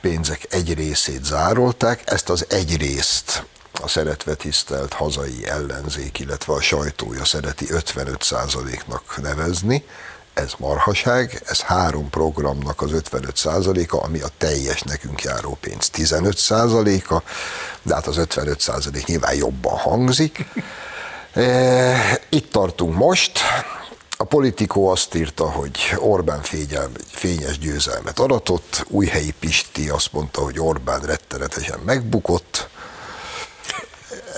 pénzek 0.00 0.46
egy 0.50 0.74
részét 0.74 1.24
zárolták, 1.24 2.02
ezt 2.04 2.28
az 2.28 2.46
egy 2.48 2.76
részt 2.76 3.44
a 3.82 3.88
szeretve 3.88 4.34
tisztelt 4.34 4.92
hazai 4.92 5.46
ellenzék, 5.46 6.18
illetve 6.18 6.52
a 6.52 6.60
sajtója 6.60 7.24
szereti 7.24 7.66
55%-nak 7.68 9.22
nevezni, 9.22 9.84
ez 10.34 10.52
marhaság, 10.58 11.42
ez 11.46 11.60
három 11.60 12.10
programnak 12.10 12.82
az 12.82 12.90
55%-a, 13.10 14.04
ami 14.04 14.20
a 14.20 14.28
teljes 14.38 14.82
nekünk 14.82 15.22
járó 15.22 15.58
pénz 15.60 15.90
15%-a, 15.96 17.22
de 17.82 17.94
hát 17.94 18.06
az 18.06 18.16
55% 18.18 19.06
nyilván 19.06 19.34
jobban 19.34 19.76
hangzik. 19.76 20.44
E, 21.32 22.20
itt 22.28 22.52
tartunk 22.52 22.94
most, 22.94 23.38
a 24.16 24.24
politikó 24.24 24.88
azt 24.88 25.14
írta, 25.14 25.50
hogy 25.50 25.94
Orbán 25.96 26.42
fényel, 26.42 26.90
fényes 27.10 27.58
győzelmet 27.58 28.18
aratott, 28.18 28.84
Újhelyi 28.88 29.34
Pisti 29.38 29.88
azt 29.88 30.12
mondta, 30.12 30.40
hogy 30.40 30.58
Orbán 30.58 31.00
rettenetesen 31.00 31.78
megbukott, 31.84 32.68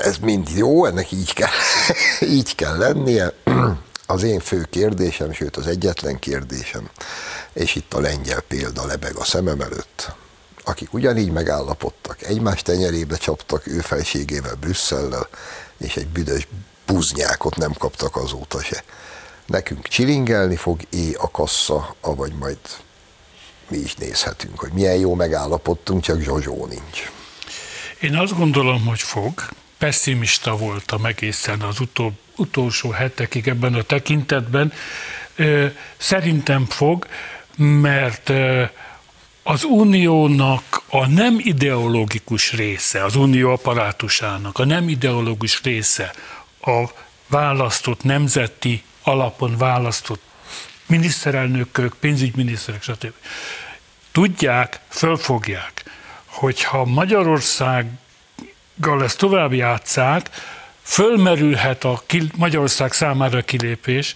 ez 0.02 0.16
mind 0.18 0.48
jó, 0.48 0.86
ennek 0.86 1.12
így 1.12 1.32
kell, 1.32 1.48
így 2.38 2.54
kell 2.54 2.76
lennie 2.76 3.32
az 4.12 4.22
én 4.22 4.40
fő 4.40 4.66
kérdésem, 4.70 5.32
sőt 5.32 5.56
az 5.56 5.66
egyetlen 5.66 6.18
kérdésem, 6.18 6.90
és 7.52 7.74
itt 7.74 7.94
a 7.94 8.00
lengyel 8.00 8.40
példa 8.40 8.86
lebeg 8.86 9.16
a 9.16 9.24
szemem 9.24 9.60
előtt, 9.60 10.12
akik 10.64 10.92
ugyanígy 10.92 11.30
megállapodtak, 11.30 12.22
egymás 12.22 12.62
tenyerébe 12.62 13.16
csaptak 13.16 13.66
ő 13.66 13.80
felségével 13.80 14.54
Brüsszellel, 14.54 15.28
és 15.78 15.96
egy 15.96 16.06
büdös 16.06 16.48
buznyákot 16.86 17.56
nem 17.56 17.72
kaptak 17.72 18.16
azóta 18.16 18.62
se. 18.62 18.84
Nekünk 19.46 19.88
csilingelni 19.88 20.56
fog 20.56 20.80
é 20.90 21.12
a 21.18 21.30
kassa, 21.30 21.94
avagy 22.00 22.32
majd 22.32 22.58
mi 23.68 23.76
is 23.76 23.94
nézhetünk, 23.94 24.58
hogy 24.58 24.72
milyen 24.72 24.96
jó 24.96 25.14
megállapodtunk, 25.14 26.02
csak 26.02 26.20
Zsozsó 26.20 26.66
nincs. 26.66 27.10
Én 28.00 28.16
azt 28.16 28.36
gondolom, 28.36 28.86
hogy 28.86 29.00
fog. 29.00 29.32
Pessimista 29.78 30.56
voltam 30.56 31.04
egészen 31.04 31.60
az 31.60 31.80
utóbb 31.80 32.12
utolsó 32.42 32.90
hetekig 32.90 33.48
ebben 33.48 33.74
a 33.74 33.82
tekintetben. 33.82 34.72
Szerintem 35.96 36.66
fog, 36.66 37.06
mert 37.56 38.32
az 39.42 39.64
uniónak 39.64 40.82
a 40.88 41.06
nem 41.06 41.36
ideológikus 41.38 42.52
része, 42.52 43.04
az 43.04 43.16
unió 43.16 43.50
apparátusának 43.50 44.58
a 44.58 44.64
nem 44.64 44.88
ideológus 44.88 45.60
része, 45.62 46.12
a 46.60 46.84
választott 47.26 48.02
nemzeti 48.02 48.82
alapon 49.02 49.56
választott 49.56 50.22
miniszterelnökök, 50.86 51.94
pénzügyminiszterek, 52.00 52.82
stb. 52.82 53.12
Tudják, 54.12 54.80
fölfogják, 54.88 55.84
hogyha 56.24 56.84
Magyarországgal 56.84 59.02
ezt 59.02 59.18
tovább 59.18 59.52
játszák, 59.52 60.30
fölmerülhet 60.82 61.84
a 61.84 62.02
Magyarország 62.36 62.92
számára 62.92 63.42
kilépés, 63.42 64.14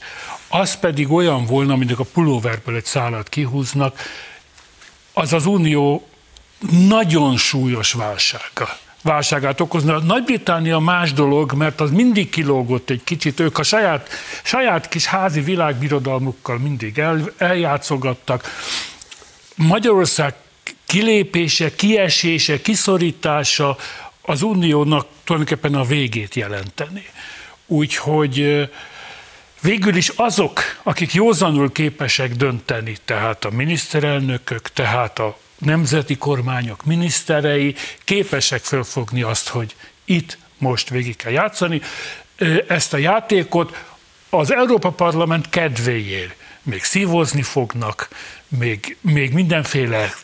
az 0.49 0.79
pedig 0.79 1.13
olyan 1.13 1.47
volna, 1.47 1.77
mint 1.77 1.93
a 1.93 2.05
pulóverből 2.13 2.77
egy 2.77 2.85
szállat 2.85 3.29
kihúznak, 3.29 4.01
az 5.13 5.33
az 5.33 5.47
unió 5.47 6.09
nagyon 6.89 7.37
súlyos 7.37 7.93
válsága 7.93 8.79
válságát 9.07 9.61
okozna. 9.61 9.99
Nagy-Britannia 9.99 10.79
más 10.79 11.13
dolog, 11.13 11.53
mert 11.53 11.81
az 11.81 11.91
mindig 11.91 12.29
kilógott 12.29 12.91
egy 12.91 13.05
kicsit, 13.05 13.41
ők 13.41 13.59
a 13.59 13.63
saját, 13.63 14.09
saját 14.43 14.89
kis 14.89 15.07
házi 15.07 15.41
világbirodalmukkal 15.41 16.59
mindig 16.59 16.99
el, 16.99 17.33
eljátszogattak. 17.37 18.51
Magyarország 19.55 20.35
kilépése, 20.87 21.75
kiesése, 21.75 22.61
kiszorítása 22.61 23.77
az 24.27 24.43
uniónak 24.43 25.07
tulajdonképpen 25.25 25.75
a 25.75 25.85
végét 25.85 26.35
jelenteni. 26.35 27.07
Úgyhogy 27.67 28.69
végül 29.61 29.97
is 29.97 30.09
azok, 30.09 30.61
akik 30.83 31.15
józanul 31.15 31.73
képesek 31.73 32.35
dönteni, 32.35 32.97
tehát 33.05 33.45
a 33.45 33.51
miniszterelnökök, 33.51 34.69
tehát 34.69 35.19
a 35.19 35.39
nemzeti 35.59 36.17
kormányok 36.17 36.85
miniszterei 36.85 37.75
képesek 38.05 38.63
fölfogni 38.63 39.23
azt, 39.23 39.49
hogy 39.49 39.75
itt 40.05 40.39
most 40.59 40.89
végig 40.89 41.17
kell 41.17 41.33
játszani. 41.33 41.81
Ezt 42.69 42.93
a 42.93 42.97
játékot 42.97 43.85
az 44.31 44.53
Európa 44.53 44.91
Parlament 44.91 45.49
kedvéért 45.49 46.35
még 46.63 46.85
szívozni 46.85 47.43
fognak, 47.43 48.09
még, 48.49 48.97
még 49.01 49.33
mindenféle 49.33 50.15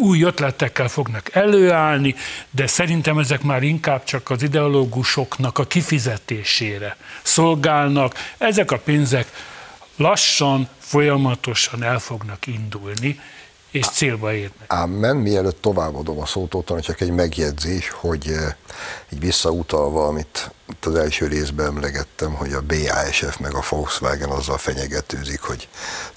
új 0.00 0.22
ötletekkel 0.22 0.88
fognak 0.88 1.34
előállni, 1.34 2.14
de 2.50 2.66
szerintem 2.66 3.18
ezek 3.18 3.42
már 3.42 3.62
inkább 3.62 4.04
csak 4.04 4.30
az 4.30 4.42
ideológusoknak 4.42 5.58
a 5.58 5.64
kifizetésére 5.64 6.96
szolgálnak. 7.22 8.14
Ezek 8.38 8.70
a 8.70 8.78
pénzek 8.78 9.32
lassan, 9.96 10.68
folyamatosan 10.78 11.82
el 11.82 11.98
fognak 11.98 12.46
indulni, 12.46 13.20
és 13.70 13.86
célba 13.86 14.32
érnek. 14.32 14.64
Ámen, 14.66 15.16
mielőtt 15.16 15.60
továbbadom 15.60 16.20
a 16.20 16.26
szót, 16.26 16.54
ott 16.54 16.80
csak 16.80 17.00
egy 17.00 17.10
megjegyzés, 17.10 17.90
hogy 17.90 18.34
egy 19.10 19.20
visszautalva, 19.20 20.06
amit 20.06 20.50
itt 20.68 20.84
az 20.84 20.94
első 20.94 21.26
részben 21.26 21.66
emlegettem, 21.66 22.32
hogy 22.32 22.52
a 22.52 22.62
BASF 22.62 23.36
meg 23.36 23.54
a 23.54 23.64
Volkswagen 23.68 24.28
azzal 24.28 24.58
fenyegetőzik, 24.58 25.40
hogy 25.40 25.68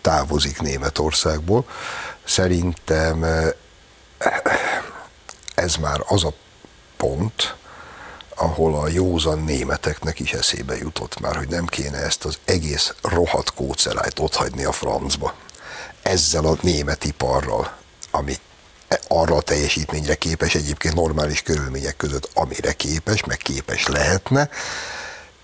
távozik 0.02 0.62
Németországból. 0.62 1.65
Szerintem 2.30 3.26
ez 5.56 5.76
már 5.76 6.04
az 6.08 6.24
a 6.24 6.34
pont, 6.98 7.56
ahol 8.36 8.76
a 8.76 8.88
józan 8.88 9.39
németeknek 9.39 10.20
is 10.20 10.34
eszébe 10.34 10.78
jutott 10.78 11.20
már, 11.20 11.36
hogy 11.36 11.48
nem 11.48 11.65
kéne 11.65 11.98
ezt 11.98 12.26
az 12.26 12.38
egész 12.46 12.94
rohadt 13.02 13.54
kócerájt 13.54 14.20
otthagyni 14.20 14.63
a 14.63 14.72
francba. 14.72 15.34
Ezzel 16.02 16.46
a 16.46 16.58
német 16.62 17.04
iparral, 17.04 17.78
ami 18.12 18.36
arra 19.08 19.36
a 19.36 19.42
teljesítményre 19.42 20.15
képes 20.15 20.56
egyébként 20.56 20.96
normális 20.96 21.42
körülmények 21.42 21.98
között, 21.98 22.30
amire 22.34 22.74
képes, 22.74 23.24
meg 23.24 23.38
képes 23.38 23.88
lehetne, 23.88 24.50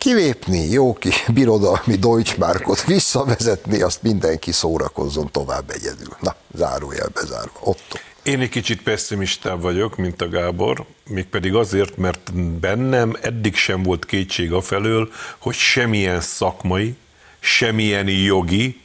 kilépni, 0.05 0.69
jó 0.69 0.93
kis 0.93 1.23
birodalmi 1.33 1.95
Deutschmarkot 1.99 2.83
visszavezetni, 2.83 3.81
azt 3.81 4.01
mindenki 4.01 4.51
szórakozzon 4.51 5.31
tovább 5.31 5.69
egyedül. 5.69 6.15
Na, 6.19 6.35
zárójel 6.53 7.09
bezárva. 7.13 7.59
Otto. 7.59 7.97
Én 8.23 8.39
egy 8.39 8.49
kicsit 8.49 8.81
pessimistább 8.81 9.61
vagyok, 9.61 9.95
mint 9.95 10.21
a 10.21 10.29
Gábor, 10.29 10.85
mégpedig 11.09 11.55
azért, 11.55 11.97
mert 11.97 12.33
bennem 12.59 13.15
eddig 13.21 13.55
sem 13.55 13.83
volt 13.83 14.05
kétség 14.05 14.51
afelől, 14.53 15.09
hogy 15.37 15.53
semmilyen 15.55 16.21
szakmai, 16.21 16.95
semmilyen 17.39 18.07
jogi 18.07 18.81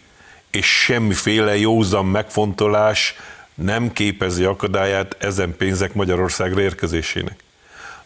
és 0.51 0.67
semmiféle 0.67 1.57
józan 1.57 2.07
megfontolás 2.07 3.15
nem 3.55 3.93
képezi 3.93 4.45
akadályát 4.45 5.17
ezen 5.19 5.57
pénzek 5.57 5.95
Magyarországra 5.95 6.61
érkezésének. 6.61 7.43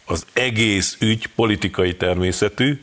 Az 0.04 0.26
egész 0.32 0.96
ügy 1.00 1.26
politikai 1.26 1.96
természetű, 1.96 2.80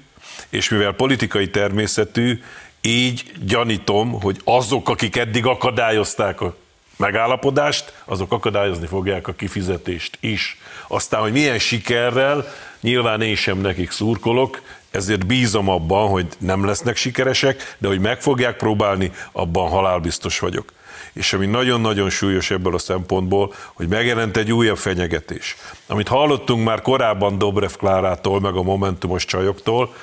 és 0.49 0.69
mivel 0.69 0.91
politikai 0.91 1.49
természetű, 1.49 2.41
így 2.81 3.31
gyanítom, 3.45 4.21
hogy 4.21 4.41
azok, 4.43 4.89
akik 4.89 5.15
eddig 5.15 5.45
akadályozták 5.45 6.41
a 6.41 6.55
megállapodást, 6.97 7.93
azok 8.05 8.31
akadályozni 8.31 8.85
fogják 8.85 9.27
a 9.27 9.33
kifizetést 9.33 10.17
is. 10.19 10.57
Aztán, 10.87 11.21
hogy 11.21 11.31
milyen 11.31 11.59
sikerrel, 11.59 12.45
nyilván 12.81 13.21
én 13.21 13.35
sem 13.35 13.57
nekik 13.57 13.91
szurkolok, 13.91 14.61
ezért 14.91 15.25
bízom 15.25 15.69
abban, 15.69 16.09
hogy 16.09 16.27
nem 16.37 16.65
lesznek 16.65 16.95
sikeresek, 16.95 17.75
de 17.77 17.87
hogy 17.87 17.99
meg 17.99 18.21
fogják 18.21 18.57
próbálni, 18.57 19.11
abban 19.31 19.69
halálbiztos 19.69 20.39
vagyok. 20.39 20.73
És 21.13 21.33
ami 21.33 21.45
nagyon-nagyon 21.45 22.09
súlyos 22.09 22.51
ebből 22.51 22.75
a 22.75 22.77
szempontból, 22.77 23.53
hogy 23.73 23.87
megjelent 23.87 24.37
egy 24.37 24.51
újabb 24.51 24.77
fenyegetés. 24.77 25.55
Amit 25.87 26.07
hallottunk 26.07 26.65
már 26.65 26.81
korábban 26.81 27.37
Dobrev 27.37 27.71
Klárától, 27.71 28.39
meg 28.39 28.55
a 28.55 28.61
Momentumos 28.61 29.25
csajoktól, 29.25 29.93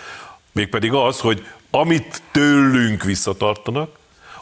mégpedig 0.52 0.92
az, 0.92 1.20
hogy 1.20 1.46
amit 1.70 2.22
tőlünk 2.32 3.02
visszatartanak, 3.02 3.96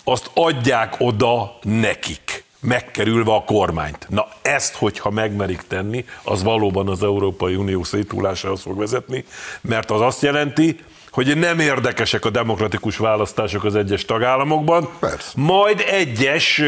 azt 0.04 0.30
adják 0.34 0.94
oda 0.98 1.58
nekik 1.62 2.44
megkerülve 2.60 3.32
a 3.32 3.44
kormányt. 3.44 4.06
Na 4.08 4.28
ezt, 4.42 4.74
hogyha 4.74 5.10
megmerik 5.10 5.62
tenni, 5.68 6.04
az 6.22 6.42
valóban 6.42 6.88
az 6.88 7.02
Európai 7.02 7.54
Unió 7.54 7.84
szétúlásához 7.84 8.62
fog 8.62 8.78
vezetni, 8.78 9.24
mert 9.60 9.90
az 9.90 10.00
azt 10.00 10.22
jelenti, 10.22 10.78
hogy 11.16 11.38
nem 11.38 11.58
érdekesek 11.58 12.24
a 12.24 12.30
demokratikus 12.30 12.96
választások 12.96 13.64
az 13.64 13.74
egyes 13.74 14.04
tagállamokban, 14.04 14.88
Persze. 15.00 15.30
majd 15.34 15.84
egyes, 15.90 16.62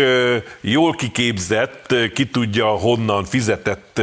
jól 0.60 0.94
kiképzett, 0.94 1.94
ki 2.14 2.26
tudja 2.26 2.66
honnan 2.66 3.24
fizetett 3.24 4.00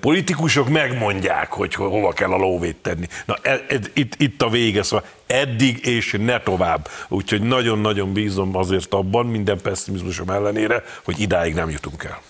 politikusok 0.00 0.68
megmondják, 0.68 1.52
hogy 1.52 1.74
hova 1.74 2.12
kell 2.12 2.32
a 2.32 2.36
lóvét 2.36 2.76
tenni. 2.76 3.06
Na, 3.24 3.36
ez, 3.42 3.58
ez, 3.68 3.78
itt, 3.92 4.14
itt 4.18 4.42
a 4.42 4.48
vége, 4.48 4.82
szóval 4.82 5.06
eddig 5.26 5.86
és 5.86 6.16
ne 6.20 6.40
tovább. 6.40 6.88
Úgyhogy 7.08 7.42
nagyon-nagyon 7.42 8.12
bízom 8.12 8.56
azért 8.56 8.94
abban, 8.94 9.26
minden 9.26 9.60
pessimizmusom 9.62 10.30
ellenére, 10.30 10.84
hogy 11.04 11.20
idáig 11.20 11.54
nem 11.54 11.70
jutunk 11.70 12.04
el. 12.04 12.20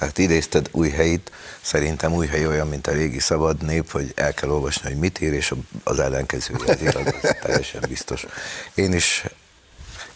Hát 0.00 0.18
idézted 0.18 0.68
új 0.72 0.88
helyit, 0.88 1.30
szerintem 1.60 2.12
új 2.12 2.26
hely 2.26 2.46
olyan, 2.46 2.68
mint 2.68 2.86
a 2.86 2.92
régi 2.92 3.18
szabad 3.18 3.62
nép, 3.62 3.90
hogy 3.90 4.12
el 4.14 4.34
kell 4.34 4.50
olvasni, 4.50 4.88
hogy 4.88 4.98
mit 4.98 5.20
ír, 5.20 5.32
és 5.32 5.54
az 5.84 5.98
ellenkező 5.98 6.54
az 6.66 6.80
igaz, 6.80 7.14
az 7.22 7.36
teljesen 7.42 7.84
biztos. 7.88 8.26
Én 8.74 8.92
is, 8.92 9.24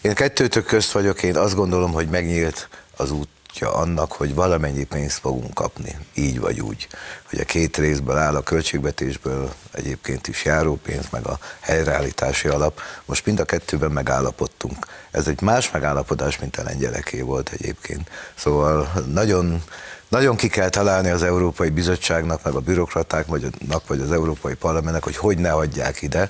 én 0.01 0.13
kettőtök 0.13 0.65
közt 0.65 0.91
vagyok, 0.91 1.23
én 1.23 1.37
azt 1.37 1.55
gondolom, 1.55 1.91
hogy 1.91 2.07
megnyílt 2.07 2.69
az 2.95 3.11
útja 3.55 3.73
annak, 3.73 4.11
hogy 4.11 4.33
valamennyi 4.33 4.83
pénzt 4.83 5.19
fogunk 5.19 5.53
kapni, 5.53 5.97
így 6.13 6.39
vagy 6.39 6.61
úgy. 6.61 6.87
Hogy 7.29 7.39
a 7.39 7.43
két 7.43 7.77
részből 7.77 8.17
áll 8.17 8.35
a 8.35 8.41
költségvetésből 8.41 9.53
egyébként 9.71 10.27
is 10.27 10.45
járópénz, 10.45 11.05
meg 11.11 11.25
a 11.27 11.39
helyreállítási 11.59 12.47
alap. 12.47 12.79
Most 13.05 13.25
mind 13.25 13.39
a 13.39 13.45
kettőben 13.45 13.91
megállapodtunk. 13.91 14.87
Ez 15.11 15.27
egy 15.27 15.41
más 15.41 15.71
megállapodás, 15.71 16.39
mint 16.39 16.57
a 16.57 16.63
lengyeleké 16.63 17.21
volt 17.21 17.49
egyébként. 17.49 18.09
Szóval 18.35 18.91
nagyon 19.13 19.63
nagyon 20.07 20.35
ki 20.35 20.47
kell 20.47 20.69
találni 20.69 21.09
az 21.09 21.23
Európai 21.23 21.69
Bizottságnak, 21.69 22.43
meg 22.43 22.53
a 22.53 22.59
bürokratáknak, 22.59 23.87
vagy 23.87 23.99
az 24.01 24.11
Európai 24.11 24.53
Parlamentnek, 24.53 25.03
hogy 25.03 25.17
hogy 25.17 25.37
ne 25.37 25.51
adják 25.51 26.01
ide, 26.01 26.29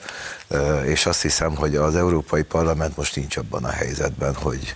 és 0.84 1.06
azt 1.06 1.22
hiszem, 1.22 1.56
hogy 1.56 1.76
az 1.76 1.96
Európai 1.96 2.44
Parlament 2.44 2.98
most 2.98 3.16
nincs 3.16 3.38
abban 3.38 3.64
a 3.64 3.70
helyzetben, 3.70 4.36
hogy, 4.36 4.76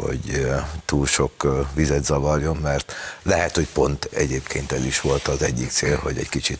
hogy 0.00 0.50
túl 0.84 1.06
sok 1.06 1.66
vizet 1.74 2.04
zavarjon, 2.04 2.56
mert 2.56 2.94
lehet, 3.22 3.54
hogy 3.54 3.68
pont 3.68 4.08
egyébként 4.12 4.72
ez 4.72 4.84
is 4.84 5.00
volt 5.00 5.28
az 5.28 5.42
egyik 5.42 5.70
cél, 5.70 5.96
hogy 5.96 6.18
egy 6.18 6.28
kicsit 6.28 6.58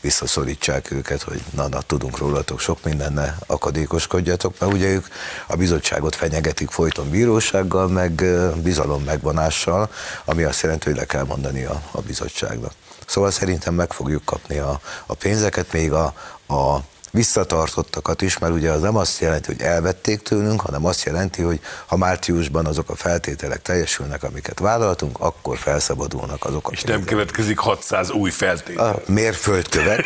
visszaszorítsák 0.00 0.90
őket, 0.90 1.22
hogy 1.22 1.42
na, 1.50 1.68
na, 1.68 1.80
tudunk 1.80 2.18
rólatok 2.18 2.60
sok 2.60 2.84
mindenne 2.84 3.38
akadékoskodjatok, 3.46 4.54
mert 4.58 4.72
ugye 4.72 4.88
ők 4.88 5.06
a 5.46 5.56
bizottságot 5.56 6.14
fenyegetik 6.14 6.70
folyton 6.70 7.10
bírósággal, 7.10 7.88
meg 7.88 8.24
bizalom 8.62 9.02
megvonással, 9.02 9.90
ami 10.24 10.42
azt 10.42 10.62
jelenti, 10.62 10.84
hogy 10.88 10.98
le 10.98 11.04
kell 11.04 11.24
mondani 11.24 11.64
a, 11.64 11.82
a 11.90 12.00
bizottságnak. 12.00 12.72
Szóval 13.06 13.30
szerintem 13.30 13.74
meg 13.74 13.92
fogjuk 13.92 14.24
kapni 14.24 14.58
a, 14.58 14.80
a 15.06 15.14
pénzeket, 15.14 15.72
még 15.72 15.92
a, 15.92 16.14
a 16.46 16.78
visszatartottakat 17.14 18.22
is, 18.22 18.38
mert 18.38 18.52
ugye 18.52 18.70
az 18.70 18.80
nem 18.80 18.96
azt 18.96 19.20
jelenti, 19.20 19.46
hogy 19.46 19.60
elvették 19.60 20.22
tőlünk, 20.22 20.60
hanem 20.60 20.84
azt 20.84 21.04
jelenti, 21.04 21.42
hogy 21.42 21.60
ha 21.86 21.96
márciusban 21.96 22.66
azok 22.66 22.90
a 22.90 22.94
feltételek 22.94 23.62
teljesülnek, 23.62 24.22
amiket 24.22 24.58
vállaltunk, 24.58 25.20
akkor 25.20 25.58
felszabadulnak 25.58 26.44
azok 26.44 26.68
a 26.68 26.72
És 26.72 26.82
nem 26.82 27.04
következik 27.04 27.58
600 27.58 28.10
új 28.10 28.30
feltétel. 28.30 28.86
A 28.86 29.02
mérföldkövek, 29.06 30.04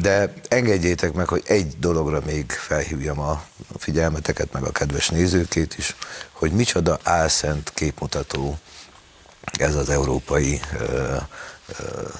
de 0.00 0.32
engedjétek 0.48 1.12
meg, 1.12 1.28
hogy 1.28 1.42
egy 1.46 1.78
dologra 1.78 2.20
még 2.26 2.50
felhívjam 2.50 3.20
a 3.20 3.42
figyelmeteket, 3.78 4.52
meg 4.52 4.62
a 4.62 4.72
kedves 4.72 5.08
nézőkét 5.08 5.74
is, 5.78 5.96
hogy 6.32 6.52
micsoda 6.52 6.98
álszent 7.02 7.70
képmutató 7.74 8.58
ez 9.58 9.74
az 9.74 9.90
európai 9.90 10.60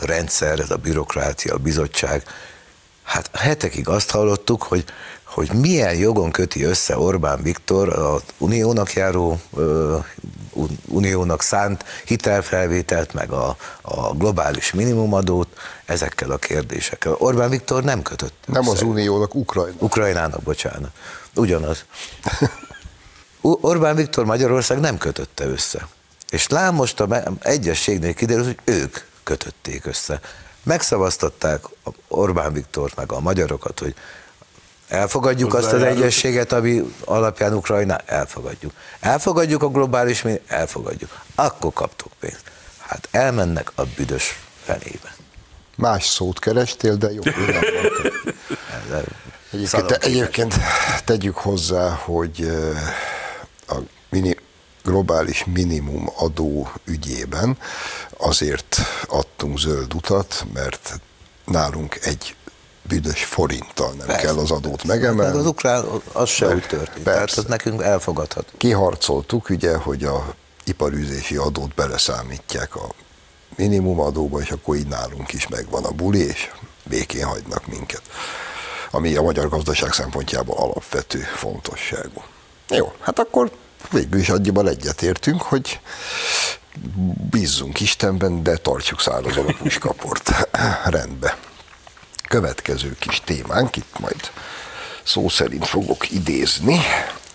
rendszer, 0.00 0.58
ez 0.58 0.70
a 0.70 0.76
bürokrácia, 0.76 1.54
a 1.54 1.58
bizottság, 1.58 2.22
Hát 3.02 3.30
hetekig 3.36 3.88
azt 3.88 4.10
hallottuk, 4.10 4.62
hogy, 4.62 4.84
hogy 5.24 5.52
milyen 5.52 5.94
jogon 5.94 6.30
köti 6.30 6.62
össze 6.62 6.98
Orbán 6.98 7.42
Viktor 7.42 7.88
az 7.88 8.22
uniónak 8.38 8.92
járó, 8.92 9.40
uh, 9.50 10.04
uniónak 10.88 11.42
szánt 11.42 11.84
hitelfelvételt, 12.04 13.12
meg 13.12 13.30
a, 13.30 13.56
a 13.82 14.14
globális 14.14 14.72
minimumadót 14.72 15.48
ezekkel 15.84 16.30
a 16.30 16.36
kérdésekkel. 16.36 17.14
Orbán 17.18 17.50
Viktor 17.50 17.82
nem 17.84 18.02
kötött 18.02 18.34
Nem 18.46 18.62
össze. 18.62 18.70
az 18.70 18.82
uniónak, 18.82 19.34
Ukrajna. 19.34 19.76
Ukrajnának, 19.78 20.42
bocsánat. 20.42 20.90
Ugyanaz. 21.34 21.84
Orbán 23.40 23.96
Viktor 23.96 24.24
Magyarország 24.24 24.80
nem 24.80 24.98
kötötte 24.98 25.44
össze. 25.44 25.88
És 26.30 26.48
lám 26.48 26.74
most 26.74 27.00
a 27.00 27.22
egyességnél 27.40 28.14
kiderült, 28.14 28.46
hogy 28.46 28.58
ők 28.64 28.96
kötötték 29.22 29.86
össze 29.86 30.20
megszavaztatták 30.62 31.64
Orbán 32.08 32.52
Viktort 32.52 32.96
meg 32.96 33.12
a 33.12 33.20
magyarokat, 33.20 33.78
hogy 33.78 33.94
elfogadjuk 34.88 35.54
azt 35.54 35.72
az 35.72 35.82
egyességet, 35.82 36.52
ami 36.52 36.94
alapján 37.04 37.54
Ukrajna, 37.54 37.96
elfogadjuk. 38.06 38.72
Elfogadjuk 39.00 39.62
a 39.62 39.68
globális, 39.68 40.22
mi 40.22 40.40
elfogadjuk. 40.46 41.10
Akkor 41.34 41.72
kaptuk 41.72 42.12
pénzt. 42.20 42.50
Hát 42.78 43.08
elmennek 43.10 43.72
a 43.74 43.82
büdös 43.96 44.38
fenébe. 44.64 45.14
Más 45.76 46.06
szót 46.06 46.38
kerestél, 46.38 46.96
de 46.96 47.12
jó. 47.12 47.20
egyébként, 49.52 49.90
egyébként 49.90 50.54
tegyük 51.04 51.36
hozzá, 51.36 51.90
hogy 51.90 52.50
a 53.66 53.76
mini, 54.08 54.36
globális 54.84 55.44
minimum 55.44 56.10
adó 56.16 56.68
ügyében 56.84 57.58
azért 58.16 58.76
adtunk 59.08 59.58
zöld 59.58 59.94
utat, 59.94 60.46
mert 60.52 61.00
nálunk 61.44 61.98
egy 62.02 62.36
büdös 62.82 63.24
forinttal 63.24 63.92
nem 63.92 64.06
persze, 64.06 64.26
kell 64.26 64.38
az 64.38 64.50
adót 64.50 64.84
megemelni. 64.84 65.38
Az 65.38 65.46
ukrán, 65.46 65.84
az 66.12 66.28
se 66.28 66.46
úgy 66.46 66.66
történt. 66.66 67.04
Persze. 67.04 67.10
Tehát 67.10 67.30
az 67.30 67.44
nekünk 67.44 67.82
elfogadhat. 67.82 68.52
Kiharcoltuk 68.56 69.48
ugye, 69.48 69.76
hogy 69.76 70.04
a 70.04 70.34
iparűzési 70.64 71.36
adót 71.36 71.74
beleszámítják 71.74 72.76
a 72.76 72.88
minimum 73.56 74.00
adóba, 74.00 74.40
és 74.40 74.50
akkor 74.50 74.76
így 74.76 74.86
nálunk 74.86 75.32
is 75.32 75.48
megvan 75.48 75.84
a 75.84 75.90
buli, 75.90 76.26
és 76.26 76.50
békén 76.84 77.24
hagynak 77.24 77.66
minket. 77.66 78.02
Ami 78.90 79.14
a 79.14 79.22
magyar 79.22 79.48
gazdaság 79.48 79.92
szempontjából 79.92 80.56
alapvető 80.56 81.18
fontosságú. 81.18 82.22
Jó, 82.68 82.92
hát 83.00 83.18
akkor 83.18 83.50
végül 83.90 84.20
is 84.20 84.28
annyiban 84.28 84.68
egyetértünk, 84.68 85.42
hogy 85.42 85.80
bízzunk 87.30 87.80
Istenben, 87.80 88.42
de 88.42 88.56
tartsuk 88.56 89.00
szárazon 89.00 89.46
a 89.46 89.52
puskaport. 89.52 90.48
Rendbe. 90.84 91.38
Következő 92.28 92.96
kis 92.98 93.20
témánk, 93.24 93.76
itt 93.76 93.98
majd 93.98 94.30
szó 95.02 95.28
szerint 95.28 95.66
fogok 95.66 96.10
idézni. 96.10 96.80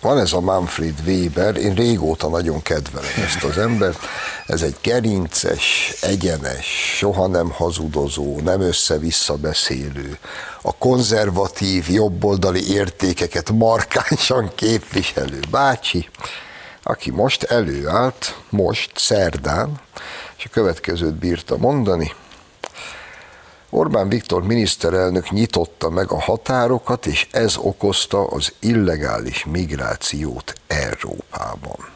Van 0.00 0.18
ez 0.18 0.32
a 0.32 0.40
Manfred 0.40 0.94
Weber, 1.06 1.56
én 1.56 1.74
régóta 1.74 2.28
nagyon 2.28 2.62
kedvelem 2.62 3.10
ezt 3.26 3.44
az 3.44 3.58
embert. 3.58 3.98
Ez 4.46 4.62
egy 4.62 4.76
gerinces, 4.82 5.94
egyenes, 6.00 6.66
soha 6.96 7.26
nem 7.26 7.50
hazudozó, 7.50 8.40
nem 8.40 8.60
össze-vissza 8.60 9.36
beszélő, 9.36 10.18
a 10.62 10.76
konzervatív, 10.76 11.90
jobboldali 11.90 12.72
értékeket 12.72 13.50
markánsan 13.50 14.50
képviselő 14.54 15.40
bácsi, 15.50 16.08
aki 16.82 17.10
most 17.10 17.42
előállt, 17.42 18.36
most, 18.50 18.90
szerdán, 18.94 19.80
és 20.36 20.44
a 20.44 20.48
következőt 20.52 21.14
bírta 21.14 21.56
mondani. 21.56 22.12
Orbán 23.70 24.08
Viktor 24.08 24.42
miniszterelnök 24.42 25.30
nyitotta 25.30 25.90
meg 25.90 26.10
a 26.10 26.20
határokat, 26.20 27.06
és 27.06 27.26
ez 27.30 27.56
okozta 27.56 28.26
az 28.26 28.52
illegális 28.58 29.44
migrációt 29.44 30.52
Európában. 30.66 31.88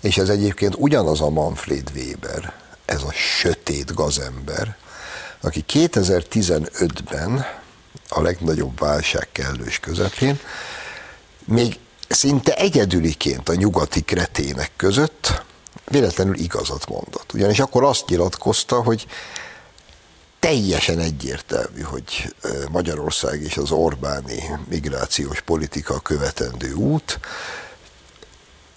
És 0.00 0.16
ez 0.18 0.28
egyébként 0.28 0.74
ugyanaz 0.78 1.20
a 1.20 1.30
Manfred 1.30 1.90
Weber, 1.94 2.52
ez 2.84 3.02
a 3.02 3.12
sötét 3.12 3.94
gazember, 3.94 4.76
aki 5.40 5.64
2015-ben 5.72 7.46
a 8.08 8.20
legnagyobb 8.20 8.78
válság 8.78 9.28
kellős 9.32 9.78
közepén 9.78 10.38
még 11.44 11.78
szinte 12.08 12.54
egyedüliként 12.54 13.48
a 13.48 13.54
nyugati 13.54 14.00
kretének 14.00 14.70
között 14.76 15.44
véletlenül 15.84 16.34
igazat 16.34 16.88
mondott. 16.88 17.32
Ugyanis 17.34 17.60
akkor 17.60 17.84
azt 17.84 18.08
nyilatkozta, 18.08 18.82
hogy 18.82 19.06
teljesen 20.42 20.98
egyértelmű, 20.98 21.80
hogy 21.80 22.34
Magyarország 22.70 23.42
és 23.42 23.56
az 23.56 23.70
Orbáni 23.70 24.42
migrációs 24.68 25.40
politika 25.40 26.00
követendő 26.00 26.72
út, 26.72 27.18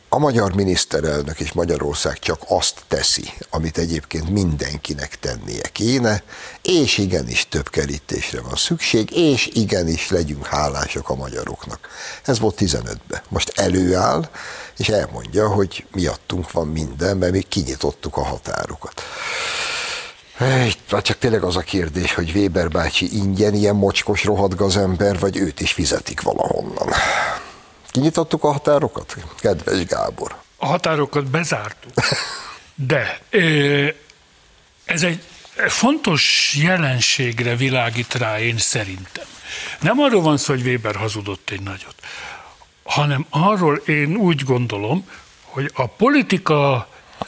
a 0.10 0.20
magyar 0.20 0.56
miniszterelnök 0.56 1.40
és 1.40 1.52
Magyarország 1.52 2.20
csak 2.20 2.40
azt 2.48 2.84
teszi, 2.88 3.32
amit 3.50 3.78
egyébként 3.78 4.30
mindenkinek 4.30 5.20
tennie 5.20 5.68
kéne, 5.72 6.24
és 6.62 6.98
igenis 6.98 7.48
több 7.48 7.70
kerítésre 7.70 8.42
van 8.42 8.56
szükség, 8.56 9.12
és 9.12 9.50
igenis 9.54 10.10
legyünk 10.10 10.46
hálásak 10.46 11.10
a 11.10 11.16
magyaroknak. 11.16 11.88
Ez 12.24 12.40
volt 12.40 12.56
15-ben. 12.60 13.22
Most 13.30 13.52
előáll, 13.56 14.30
és 14.78 14.90
elmondja, 14.90 15.48
hogy 15.48 15.86
miattunk 15.92 16.52
van 16.52 16.68
minden, 16.68 17.18
mert 17.18 17.32
mi 17.32 17.42
kinyitottuk 17.42 18.18
a 18.18 18.24
határokat. 18.24 19.02
Csak 20.88 21.18
tényleg 21.18 21.44
az 21.44 21.56
a 21.56 21.62
kérdés, 21.62 22.14
hogy 22.14 22.32
Weber 22.36 22.70
bácsi 22.70 23.16
ingyen 23.16 23.54
ilyen 23.54 23.76
mocskos 23.76 24.24
rohadt 24.24 24.56
gazember, 24.56 25.20
vagy 25.20 25.38
őt 25.38 25.60
is 25.62 25.72
fizetik 25.72 26.22
valahonnan. 26.22 26.88
Kinyitottuk 27.92 28.44
a 28.44 28.52
határokat? 28.52 29.16
Kedves 29.40 29.86
Gábor. 29.86 30.36
A 30.58 30.66
határokat 30.66 31.26
bezártuk. 31.26 31.92
De 32.76 33.20
ez 34.86 35.04
egy 35.04 35.24
fontos 35.68 36.54
jelenségre 36.62 37.56
világít 37.56 38.14
rá 38.14 38.40
én 38.40 38.58
szerintem. 38.58 39.26
Nem 39.80 40.00
arról 40.00 40.22
van 40.22 40.38
szó, 40.38 40.54
hogy 40.54 40.66
Weber 40.66 40.96
hazudott 40.96 41.50
egy 41.50 41.62
nagyot, 41.62 41.96
hanem 42.84 43.26
arról 43.30 43.76
én 43.76 44.16
úgy 44.16 44.44
gondolom, 44.44 45.10
hogy 45.44 45.72
a 45.74 45.88
politika 45.88 46.88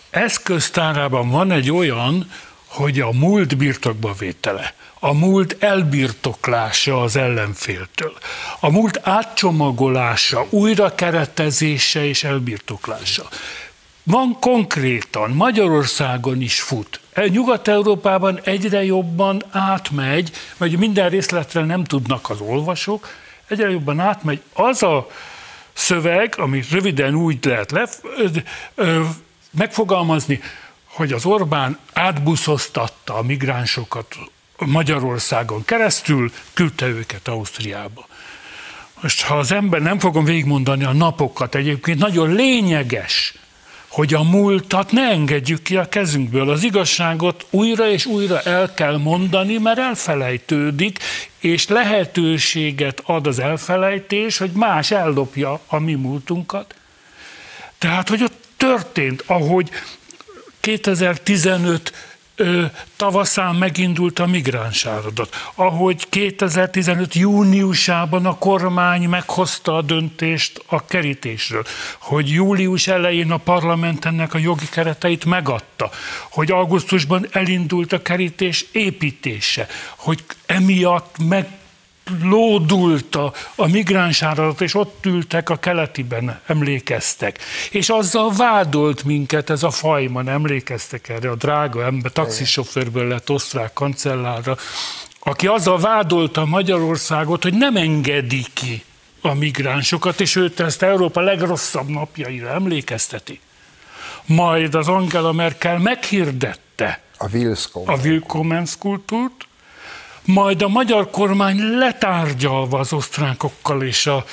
eszköztárában 0.09 1.29
van 1.29 1.51
egy 1.51 1.71
olyan, 1.71 2.31
hogy 2.77 2.99
a 2.99 3.11
múlt 3.11 3.57
birtokba 3.57 4.13
vétele, 4.13 4.73
a 4.99 5.13
múlt 5.13 5.55
elbirtoklása 5.59 7.01
az 7.01 7.15
ellenféltől, 7.15 8.13
a 8.59 8.69
múlt 8.69 8.99
átcsomagolása, 9.03 10.45
újra 10.49 10.93
és 11.93 12.23
elbirtoklása. 12.23 13.27
Van 14.03 14.37
konkrétan, 14.39 15.31
Magyarországon 15.31 16.41
is 16.41 16.61
fut. 16.61 16.99
E, 17.13 17.27
Nyugat-Európában 17.27 18.39
egyre 18.43 18.83
jobban 18.83 19.43
átmegy, 19.51 20.31
vagy 20.57 20.77
minden 20.77 21.09
részletre 21.09 21.65
nem 21.65 21.83
tudnak 21.83 22.29
az 22.29 22.41
olvasók, 22.41 23.07
egyre 23.47 23.69
jobban 23.69 23.99
átmegy 23.99 24.41
az 24.53 24.83
a 24.83 25.07
szöveg, 25.73 26.33
amit 26.37 26.69
röviden 26.69 27.15
úgy 27.15 27.45
lehet 27.45 27.71
lef, 27.71 27.97
ö, 28.17 28.27
ö, 28.75 29.03
megfogalmazni, 29.51 30.41
hogy 30.97 31.11
az 31.11 31.25
Orbán 31.25 31.77
átbuszoztatta 31.93 33.13
a 33.13 33.21
migránsokat 33.21 34.15
Magyarországon 34.57 35.65
keresztül, 35.65 36.31
küldte 36.53 36.87
őket 36.87 37.27
Ausztriába. 37.27 38.07
Most 39.01 39.21
ha 39.21 39.37
az 39.37 39.51
ember, 39.51 39.81
nem 39.81 39.99
fogom 39.99 40.23
végigmondani 40.23 40.83
a 40.83 40.93
napokat, 40.93 41.55
egyébként 41.55 41.99
nagyon 41.99 42.33
lényeges, 42.33 43.33
hogy 43.87 44.13
a 44.13 44.23
múltat 44.23 44.91
ne 44.91 45.09
engedjük 45.09 45.61
ki 45.61 45.77
a 45.77 45.89
kezünkből. 45.89 46.49
Az 46.49 46.63
igazságot 46.63 47.45
újra 47.49 47.89
és 47.89 48.05
újra 48.05 48.41
el 48.41 48.73
kell 48.73 48.97
mondani, 48.97 49.57
mert 49.57 49.79
elfelejtődik, 49.79 50.99
és 51.39 51.67
lehetőséget 51.67 53.01
ad 53.05 53.27
az 53.27 53.39
elfelejtés, 53.39 54.37
hogy 54.37 54.51
más 54.51 54.91
ellopja 54.91 55.59
a 55.67 55.79
mi 55.79 55.93
múltunkat. 55.93 56.75
Tehát, 57.77 58.09
hogy 58.09 58.23
ott 58.23 58.45
történt, 58.57 59.23
ahogy 59.27 59.69
2015 60.67 61.93
ö, 62.35 62.65
tavaszán 62.95 63.55
megindult 63.55 64.19
a 64.19 64.25
migránsáradat, 64.25 65.35
ahogy 65.55 66.09
2015 66.09 67.13
júniusában 67.13 68.25
a 68.25 68.37
kormány 68.37 69.09
meghozta 69.09 69.75
a 69.75 69.81
döntést 69.81 70.63
a 70.65 70.85
kerítésről, 70.85 71.63
hogy 71.99 72.29
július 72.29 72.87
elején 72.87 73.31
a 73.31 73.37
parlament 73.37 74.05
ennek 74.05 74.33
a 74.33 74.37
jogi 74.37 74.69
kereteit 74.71 75.25
megadta, 75.25 75.89
hogy 76.29 76.51
augusztusban 76.51 77.27
elindult 77.31 77.93
a 77.93 78.01
kerítés 78.01 78.65
építése, 78.71 79.67
hogy 79.95 80.23
emiatt 80.45 81.15
meg 81.29 81.47
lódult 82.23 83.15
a, 83.15 83.33
a 83.55 83.67
migránsáradat, 83.67 84.61
és 84.61 84.75
ott 84.75 85.05
ültek 85.05 85.49
a 85.49 85.55
keletiben, 85.55 86.39
emlékeztek. 86.45 87.39
És 87.71 87.89
azzal 87.89 88.31
vádolt 88.31 89.03
minket 89.03 89.49
ez 89.49 89.63
a 89.63 89.71
fajman, 89.71 90.29
emlékeztek 90.29 91.09
erre 91.09 91.29
a 91.29 91.35
drága 91.35 91.85
ember, 91.85 92.11
taxisofőrből 92.11 93.07
lett 93.07 93.29
osztrák 93.29 93.73
kancellárra, 93.73 94.57
aki 95.19 95.47
azzal 95.47 95.79
vádolta 95.79 96.45
Magyarországot, 96.45 97.43
hogy 97.43 97.53
nem 97.53 97.75
engedi 97.75 98.45
ki 98.53 98.83
a 99.21 99.33
migránsokat, 99.33 100.21
és 100.21 100.35
őt 100.35 100.59
ezt 100.59 100.81
Európa 100.81 101.21
legrosszabb 101.21 101.87
napjaira 101.87 102.49
emlékezteti. 102.49 103.39
Majd 104.25 104.75
az 104.75 104.87
Angela 104.87 105.31
Merkel 105.31 105.77
meghirdette 105.77 107.01
a 107.17 107.27
Willkommen, 107.27 107.95
a 107.95 108.01
Willkommens 108.01 108.77
kultúrt, 108.77 109.46
majd 110.27 110.61
a 110.61 110.67
magyar 110.67 111.09
kormány 111.09 111.77
letárgyalva 111.77 112.79
az 112.79 112.93
osztrákokkal 112.93 113.83
és 113.83 114.07
a, 114.07 114.25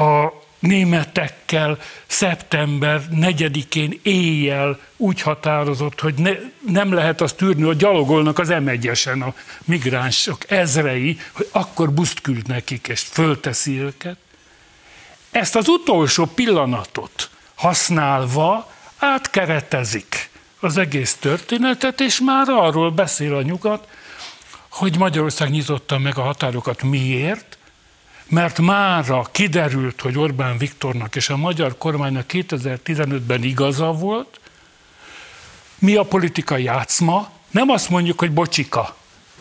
a 0.00 0.32
németekkel 0.58 1.78
szeptember 2.06 3.02
4-én 3.14 4.00
éjjel 4.02 4.80
úgy 4.96 5.20
határozott, 5.20 6.00
hogy 6.00 6.14
ne, 6.14 6.30
nem 6.66 6.92
lehet 6.92 7.20
azt 7.20 7.36
tűrni, 7.36 7.62
hogy 7.62 7.76
gyalogolnak 7.76 8.38
az 8.38 8.48
m 8.48 9.22
a 9.22 9.34
migránsok 9.64 10.50
ezrei, 10.50 11.20
hogy 11.32 11.48
akkor 11.52 11.92
buszt 11.92 12.20
küld 12.20 12.48
nekik, 12.48 12.88
és 12.88 13.00
fölteszi 13.00 13.80
őket. 13.80 14.16
Ezt 15.30 15.56
az 15.56 15.68
utolsó 15.68 16.24
pillanatot 16.24 17.30
használva 17.54 18.72
átkeretezik 18.98 20.30
az 20.60 20.76
egész 20.76 21.14
történetet, 21.14 22.00
és 22.00 22.20
már 22.20 22.48
arról 22.48 22.90
beszél 22.90 23.34
a 23.34 23.42
nyugat, 23.42 23.88
hogy 24.72 24.98
Magyarország 24.98 25.50
nyitotta 25.50 25.98
meg 25.98 26.18
a 26.18 26.22
határokat. 26.22 26.82
Miért? 26.82 27.58
Mert 28.28 28.58
mára 28.58 29.28
kiderült, 29.32 30.00
hogy 30.00 30.18
Orbán 30.18 30.58
Viktornak 30.58 31.16
és 31.16 31.28
a 31.28 31.36
magyar 31.36 31.78
kormánynak 31.78 32.24
2015-ben 32.28 33.42
igaza 33.42 33.92
volt. 33.92 34.40
Mi 35.78 35.94
a 35.94 36.02
politikai 36.02 36.62
játszma? 36.62 37.30
Nem 37.50 37.68
azt 37.68 37.88
mondjuk, 37.88 38.18
hogy 38.18 38.32
bocsika, 38.32 38.96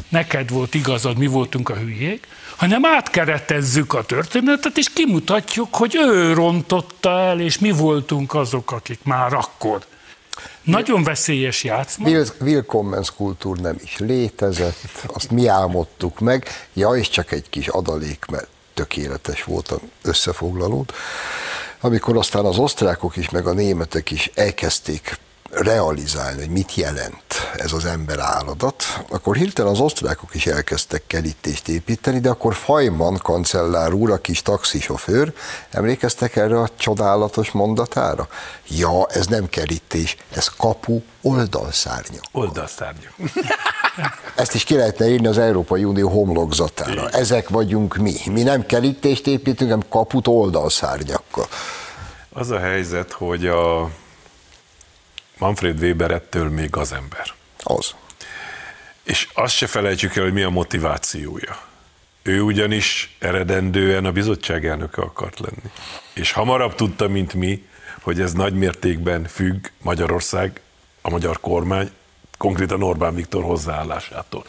neked 0.10 0.50
volt 0.50 0.74
igazad, 0.74 1.18
mi 1.18 1.28
voltunk 1.28 1.70
a 1.70 1.76
hülyék, 1.76 2.28
hanem 2.56 2.86
átkeretezzük 2.86 3.94
a 3.94 4.04
történetet, 4.04 4.78
és 4.78 4.90
kimutatjuk, 4.94 5.76
hogy 5.76 5.96
ő 5.96 6.34
rontotta 6.34 7.20
el, 7.20 7.40
és 7.40 7.60
mi 7.60 7.72
voltunk 7.72 8.34
azok, 8.34 8.72
akik 8.72 9.00
már 9.04 9.34
akkor 9.34 9.86
nagyon 10.64 11.04
veszélyes 11.04 11.64
játszma. 11.64 12.08
Will, 12.08 12.26
Willkommens 12.40 13.12
kultúr 13.12 13.58
nem 13.58 13.76
is 13.84 13.98
létezett, 13.98 14.90
azt 15.08 15.32
mi 15.32 15.48
álmodtuk 15.48 16.20
meg, 16.20 16.48
ja, 16.74 16.90
és 16.90 17.10
csak 17.10 17.32
egy 17.32 17.50
kis 17.50 17.68
adalék, 17.68 18.26
mert 18.32 18.48
tökéletes 18.74 19.44
volt 19.44 19.72
a 19.72 19.80
összefoglalód. 20.04 20.94
Amikor 21.80 22.18
aztán 22.18 22.46
az 22.46 22.58
osztrákok 22.58 23.18
is, 23.18 23.30
meg 23.30 23.48
a 23.48 23.54
németek 23.54 24.12
is 24.12 24.32
elkezdték 24.34 25.18
realizálni, 25.52 26.40
hogy 26.40 26.50
mit 26.50 26.76
jelent 26.76 27.24
ez 27.58 27.74
az 27.74 27.86
ember 27.86 28.20
álladat, 28.20 28.84
akkor 29.10 29.36
hirtelen 29.36 29.72
az 29.72 29.80
osztrákok 29.80 30.36
is 30.36 30.46
elkezdtek 30.46 31.04
kerítést 31.08 31.68
építeni, 31.68 32.20
de 32.20 32.30
akkor 32.30 32.56
Fajman 32.56 33.18
kancellár 33.18 33.94
úr, 33.94 34.12
a 34.12 34.18
kis 34.18 34.42
taxisofőr, 34.42 35.34
emlékeztek 35.72 36.36
erre 36.36 36.60
a 36.60 36.70
csodálatos 36.78 37.52
mondatára? 37.52 38.28
Ja, 38.68 39.08
ez 39.08 39.26
nem 39.26 39.50
kerítés, 39.50 40.18
ez 40.36 40.48
kapu 40.48 41.02
oldalszárnya. 41.22 42.20
Oldalszárnya. 42.32 43.10
Ezt 44.36 44.54
is 44.54 44.64
ki 44.64 44.76
lehetne 44.76 45.10
írni 45.10 45.28
az 45.28 45.38
Európai 45.38 45.84
Unió 45.84 46.10
homlokzatára. 46.10 47.10
Ezek 47.10 47.50
vagyunk 47.50 47.96
mi. 47.96 48.16
Mi 48.26 48.44
nem 48.44 48.66
kerítést 48.66 49.28
építünk, 49.28 49.70
hanem 49.70 49.86
kaput 49.90 50.28
oldalszárnyakkal. 50.28 51.48
Az 52.34 52.52
a 52.52 52.60
helyzet, 52.60 53.12
hogy 53.12 53.46
a 53.48 53.90
Manfred 55.42 55.82
Weber 55.82 56.12
ettől 56.12 56.50
még 56.50 56.76
az 56.76 56.94
ember. 56.94 57.34
Az. 57.58 57.96
És 59.04 59.28
azt 59.34 59.56
se 59.56 59.68
felejtsük 59.68 60.16
el, 60.16 60.24
hogy 60.24 60.34
mi 60.34 60.42
a 60.42 60.50
motivációja. 60.50 61.58
Ő 62.22 62.42
ugyanis 62.42 63.16
eredendően 63.20 64.06
a 64.06 64.12
bizottság 64.12 64.66
elnöke 64.66 65.02
akart 65.02 65.40
lenni. 65.40 65.72
És 66.14 66.32
hamarabb 66.32 66.76
tudta, 66.76 67.08
mint 67.08 67.34
mi, 67.34 67.66
hogy 68.02 68.22
ez 68.22 68.34
nagy 68.34 68.54
mértékben 68.54 69.24
függ 69.24 69.68
Magyarország, 69.82 70.62
a 71.02 71.10
magyar 71.10 71.40
kormány, 71.40 71.92
konkrétan 72.38 72.84
Orbán 72.84 73.16
Viktor 73.16 73.44
hozzáállásától. 73.44 74.46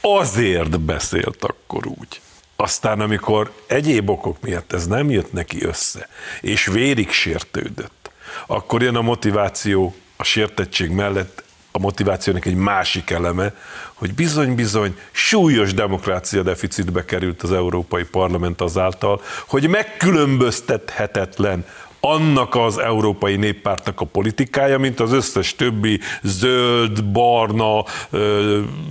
Azért 0.00 0.80
beszélt 0.80 1.44
akkor 1.44 1.86
úgy. 1.86 2.20
Aztán, 2.56 3.00
amikor 3.00 3.52
egyéb 3.66 4.10
okok 4.10 4.40
miatt 4.40 4.72
ez 4.72 4.86
nem 4.86 5.10
jött 5.10 5.32
neki 5.32 5.64
össze, 5.64 6.08
és 6.40 6.66
vérig 6.66 7.10
sértődött, 7.10 8.10
akkor 8.46 8.82
jön 8.82 8.96
a 8.96 9.02
motiváció 9.02 9.94
a 10.16 10.24
sértettség 10.24 10.90
mellett 10.90 11.44
a 11.76 11.78
motivációnak 11.78 12.46
egy 12.46 12.54
másik 12.54 13.10
eleme, 13.10 13.54
hogy 13.94 14.14
bizony-bizony 14.14 14.98
súlyos 15.10 15.74
demokrácia 15.74 16.42
deficitbe 16.42 17.04
került 17.04 17.42
az 17.42 17.52
Európai 17.52 18.04
Parlament 18.04 18.60
azáltal, 18.60 19.20
hogy 19.46 19.68
megkülönböztethetetlen 19.68 21.64
annak 22.00 22.54
az 22.54 22.78
Európai 22.78 23.36
Néppártnak 23.36 24.00
a 24.00 24.04
politikája, 24.04 24.78
mint 24.78 25.00
az 25.00 25.12
összes 25.12 25.54
többi 25.54 26.00
zöld, 26.22 27.04
barna, 27.04 27.84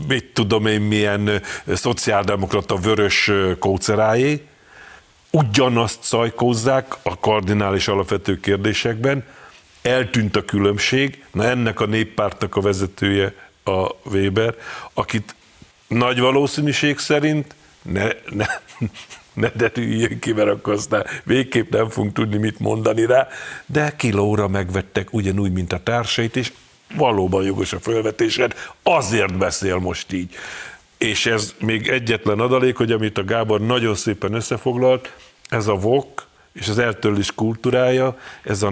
mit 0.08 0.26
tudom 0.34 0.66
én 0.66 0.82
milyen 0.82 1.42
szociáldemokrata 1.68 2.76
vörös 2.76 3.32
kócerájé, 3.60 4.48
ugyanazt 5.32 6.04
szajkózzák 6.04 6.96
a 7.04 7.20
kardinális 7.20 7.88
alapvető 7.88 8.40
kérdésekben, 8.40 9.24
eltűnt 9.86 10.36
a 10.36 10.46
különbség, 10.46 11.24
na 11.32 11.44
ennek 11.44 11.80
a 11.80 11.86
néppártnak 11.86 12.56
a 12.56 12.62
vezetője 12.62 13.34
a 13.64 13.90
Weber, 14.04 14.56
akit 14.94 15.36
nagy 15.88 16.20
valószínűség 16.20 16.98
szerint 16.98 17.56
ne, 17.82 18.08
ne, 18.30 18.46
ne 19.34 19.50
derüljön 19.50 20.20
ki, 20.20 20.34
mert 20.34 20.50
akkor 20.50 20.74
aztán 20.74 21.06
végképp 21.24 21.72
nem 21.72 21.90
fogunk 21.90 22.14
tudni 22.14 22.38
mit 22.38 22.60
mondani 22.60 23.06
rá, 23.06 23.28
de 23.66 23.96
kilóra 23.96 24.48
megvettek 24.48 25.14
ugyanúgy, 25.14 25.52
mint 25.52 25.74
a 25.74 25.84
társait, 25.84 26.36
és 26.36 26.52
valóban 26.96 27.44
jogos 27.44 27.74
a 27.74 27.80
felvetésed, 27.80 28.54
azért 28.84 29.38
beszél 29.38 29.78
most 29.78 30.14
így. 30.14 30.36
És 30.98 31.26
ez 31.26 31.54
még 31.60 31.88
egyetlen 31.88 32.40
adalék, 32.40 32.76
hogy 32.76 32.92
amit 32.92 33.18
a 33.18 33.24
Gábor 33.24 33.62
nagyon 33.62 33.96
szépen 33.96 34.34
összefoglalt, 34.34 35.14
ez 35.50 35.68
a 35.68 35.76
vok 35.76 36.28
és 36.54 36.68
az 36.68 36.78
eltörlés 36.78 37.32
kultúrája, 37.32 38.18
ez 38.44 38.64
a 38.64 38.70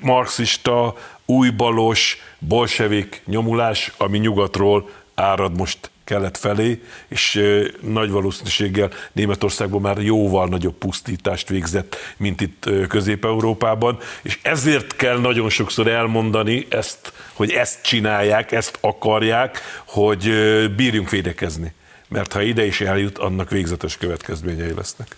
neomarxista, 0.00 0.94
újbalos, 1.24 2.18
bolsevik 2.38 3.22
nyomulás, 3.26 3.92
ami 3.96 4.18
nyugatról 4.18 4.90
árad 5.14 5.56
most 5.56 5.90
kelet 6.04 6.38
felé, 6.38 6.82
és 7.08 7.42
nagy 7.80 8.10
valószínűséggel 8.10 8.90
Németországban 9.12 9.80
már 9.80 9.98
jóval 9.98 10.48
nagyobb 10.48 10.74
pusztítást 10.74 11.48
végzett, 11.48 11.96
mint 12.16 12.40
itt 12.40 12.70
Közép-Európában, 12.88 13.98
és 14.22 14.38
ezért 14.42 14.96
kell 14.96 15.18
nagyon 15.18 15.48
sokszor 15.48 15.86
elmondani 15.86 16.66
ezt, 16.68 17.12
hogy 17.32 17.50
ezt 17.50 17.82
csinálják, 17.82 18.52
ezt 18.52 18.78
akarják, 18.80 19.60
hogy 19.86 20.30
bírjunk 20.76 21.10
védekezni. 21.10 21.72
Mert 22.08 22.32
ha 22.32 22.42
ide 22.42 22.64
is 22.64 22.80
eljut, 22.80 23.18
annak 23.18 23.50
végzetes 23.50 23.96
következményei 23.96 24.74
lesznek. 24.74 25.16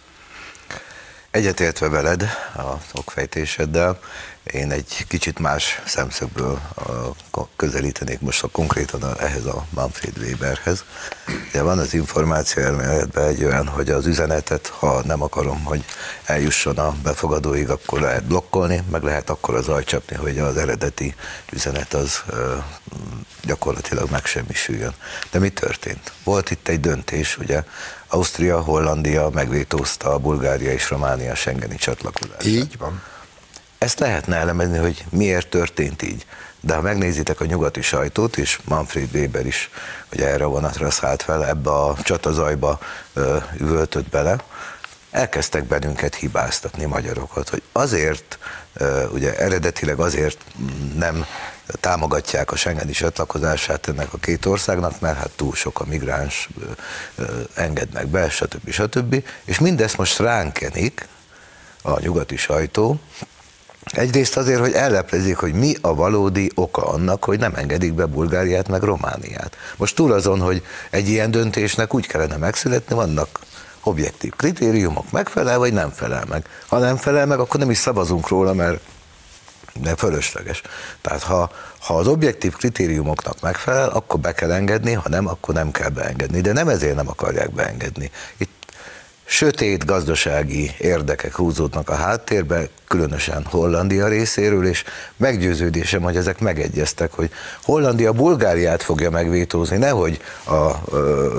Egyetértve 1.31 1.89
veled 1.89 2.22
a 2.57 2.72
okfejtéseddel, 2.95 4.01
én 4.53 4.70
egy 4.70 5.05
kicsit 5.09 5.38
más 5.38 5.80
szemszögből 5.86 6.61
közelítenék 7.57 8.20
most 8.20 8.42
a 8.42 8.48
konkrétan 8.48 9.18
ehhez 9.18 9.44
a 9.44 9.66
Manfred 9.70 10.18
Weberhez. 10.18 10.84
De 11.53 11.62
van 11.62 11.78
az 11.78 11.94
információ 11.94 12.62
elméletben 12.62 13.28
egy 13.28 13.44
olyan, 13.44 13.66
hogy 13.66 13.90
az 13.90 14.07
üzenetet, 14.07 14.66
ha 14.66 15.03
nem 15.05 15.22
akarom, 15.22 15.64
hogy 15.64 15.84
eljusson 16.24 16.78
a 16.78 16.94
befogadóig, 17.03 17.70
akkor 17.70 18.01
lehet 18.01 18.24
blokkolni, 18.24 18.82
meg 18.90 19.03
lehet 19.03 19.30
akkor 19.30 19.55
az 19.55 19.68
ajcsapni, 19.68 20.16
hogy 20.16 20.38
az 20.38 20.57
eredeti 20.57 21.14
üzenet 21.53 21.94
az 21.94 22.22
gyakorlatilag 23.42 24.11
megsemmisüljön. 24.11 24.94
De 25.30 25.38
mi 25.38 25.48
történt? 25.48 26.12
Volt 26.24 26.51
itt 26.51 26.68
egy 26.68 26.80
döntés, 26.80 27.38
ugye, 27.38 27.64
Ausztria, 28.09 28.61
Hollandia 28.61 29.30
megvétózta 29.30 30.12
a 30.14 30.18
Bulgária 30.18 30.72
és 30.72 30.90
Románia 30.90 31.34
Schengeni 31.34 31.76
csatlakozást. 31.76 32.46
Így 32.46 32.78
van. 32.78 33.03
Ezt 33.81 33.99
lehetne 33.99 34.37
elemezni, 34.37 34.78
hogy 34.78 35.05
miért 35.11 35.49
történt 35.49 36.03
így. 36.03 36.26
De 36.61 36.74
ha 36.74 36.81
megnézitek 36.81 37.41
a 37.41 37.45
nyugati 37.45 37.83
sajtót, 37.83 38.37
és 38.37 38.61
Manfred 38.64 39.14
Weber 39.14 39.47
is 39.47 39.70
hogy 40.09 40.20
erre 40.20 40.45
vonatra 40.45 40.91
szállt 40.91 41.22
fel, 41.22 41.47
ebbe 41.47 41.70
a 41.70 41.97
csatazajba 42.03 42.78
üvöltött 43.59 44.09
bele, 44.09 44.37
elkezdtek 45.11 45.64
bennünket 45.64 46.14
hibáztatni 46.14 46.85
magyarokat, 46.85 47.49
hogy 47.49 47.62
azért, 47.72 48.39
ugye 49.12 49.37
eredetileg 49.37 49.99
azért 49.99 50.39
nem 50.97 51.26
támogatják 51.81 52.53
a 52.53 52.57
Schengeni 52.57 52.93
csatlakozását 52.93 53.89
ennek 53.89 54.12
a 54.12 54.18
két 54.18 54.47
országnak, 54.47 55.01
mert 55.01 55.18
hát 55.18 55.31
túl 55.37 55.55
sok 55.55 55.81
a 55.81 55.85
migráns, 55.85 56.49
engednek 57.55 58.07
be, 58.07 58.31
stb. 58.31 58.70
stb. 58.70 59.24
És 59.45 59.59
mindezt 59.59 59.97
most 59.97 60.18
ránkenik 60.18 61.09
a 61.83 62.01
nyugati 62.01 62.37
sajtó, 62.37 63.01
Egyrészt 63.85 64.37
azért, 64.37 64.61
hogy 64.61 64.72
elleplezik, 64.72 65.37
hogy 65.37 65.53
mi 65.53 65.74
a 65.81 65.95
valódi 65.95 66.51
oka 66.55 66.89
annak, 66.89 67.24
hogy 67.24 67.39
nem 67.39 67.55
engedik 67.55 67.93
be 67.95 68.07
Bulgáriát 68.07 68.68
meg 68.68 68.83
Romániát. 68.83 69.57
Most 69.76 69.97
túl 69.97 70.12
azon, 70.12 70.41
hogy 70.41 70.62
egy 70.91 71.09
ilyen 71.09 71.31
döntésnek 71.31 71.95
úgy 71.95 72.07
kellene 72.07 72.37
megszületni, 72.37 72.95
vannak 72.95 73.41
objektív 73.83 74.33
kritériumok, 74.37 75.11
megfelel 75.11 75.59
vagy 75.59 75.72
nem 75.72 75.91
felel 75.91 76.24
meg. 76.28 76.47
Ha 76.66 76.78
nem 76.78 76.97
felel 76.97 77.26
meg, 77.26 77.39
akkor 77.39 77.61
nem 77.61 77.70
is 77.70 77.78
szavazunk 77.78 78.28
róla, 78.28 78.53
mert 78.53 78.81
de 79.74 79.97
fölösleges. 79.97 80.62
Tehát 81.01 81.22
ha, 81.22 81.51
ha 81.81 81.97
az 81.97 82.07
objektív 82.07 82.57
kritériumoknak 82.57 83.41
megfelel, 83.41 83.89
akkor 83.89 84.20
be 84.20 84.33
kell 84.33 84.53
engedni, 84.53 84.93
ha 84.93 85.09
nem, 85.09 85.28
akkor 85.28 85.55
nem 85.55 85.70
kell 85.70 85.89
beengedni. 85.89 86.41
De 86.41 86.53
nem 86.53 86.68
ezért 86.68 86.95
nem 86.95 87.09
akarják 87.09 87.53
beengedni. 87.53 88.11
Itt 88.37 88.59
sötét 89.31 89.85
gazdasági 89.85 90.74
érdekek 90.78 91.37
húzódnak 91.37 91.89
a 91.89 91.95
háttérbe, 91.95 92.68
különösen 92.89 93.45
Hollandia 93.45 94.09
részéről, 94.09 94.66
és 94.66 94.85
meggyőződésem, 95.16 96.03
hogy 96.03 96.16
ezek 96.16 96.41
megegyeztek, 96.41 97.12
hogy 97.12 97.31
Hollandia 97.62 98.12
Bulgáriát 98.12 98.83
fogja 98.83 99.11
megvétózni, 99.11 99.76
nehogy 99.76 100.20
a, 100.45 100.55
a 100.55 100.76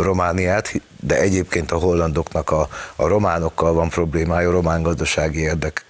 Romániát, 0.02 0.74
de 1.00 1.20
egyébként 1.20 1.72
a 1.72 1.78
hollandoknak 1.78 2.50
a, 2.52 2.68
a 2.96 3.08
románokkal 3.08 3.74
van 3.74 3.90
problémája, 3.90 4.50
a 4.50 4.52
román 4.52 4.82
gazdasági 4.82 5.40
érdek 5.40 5.86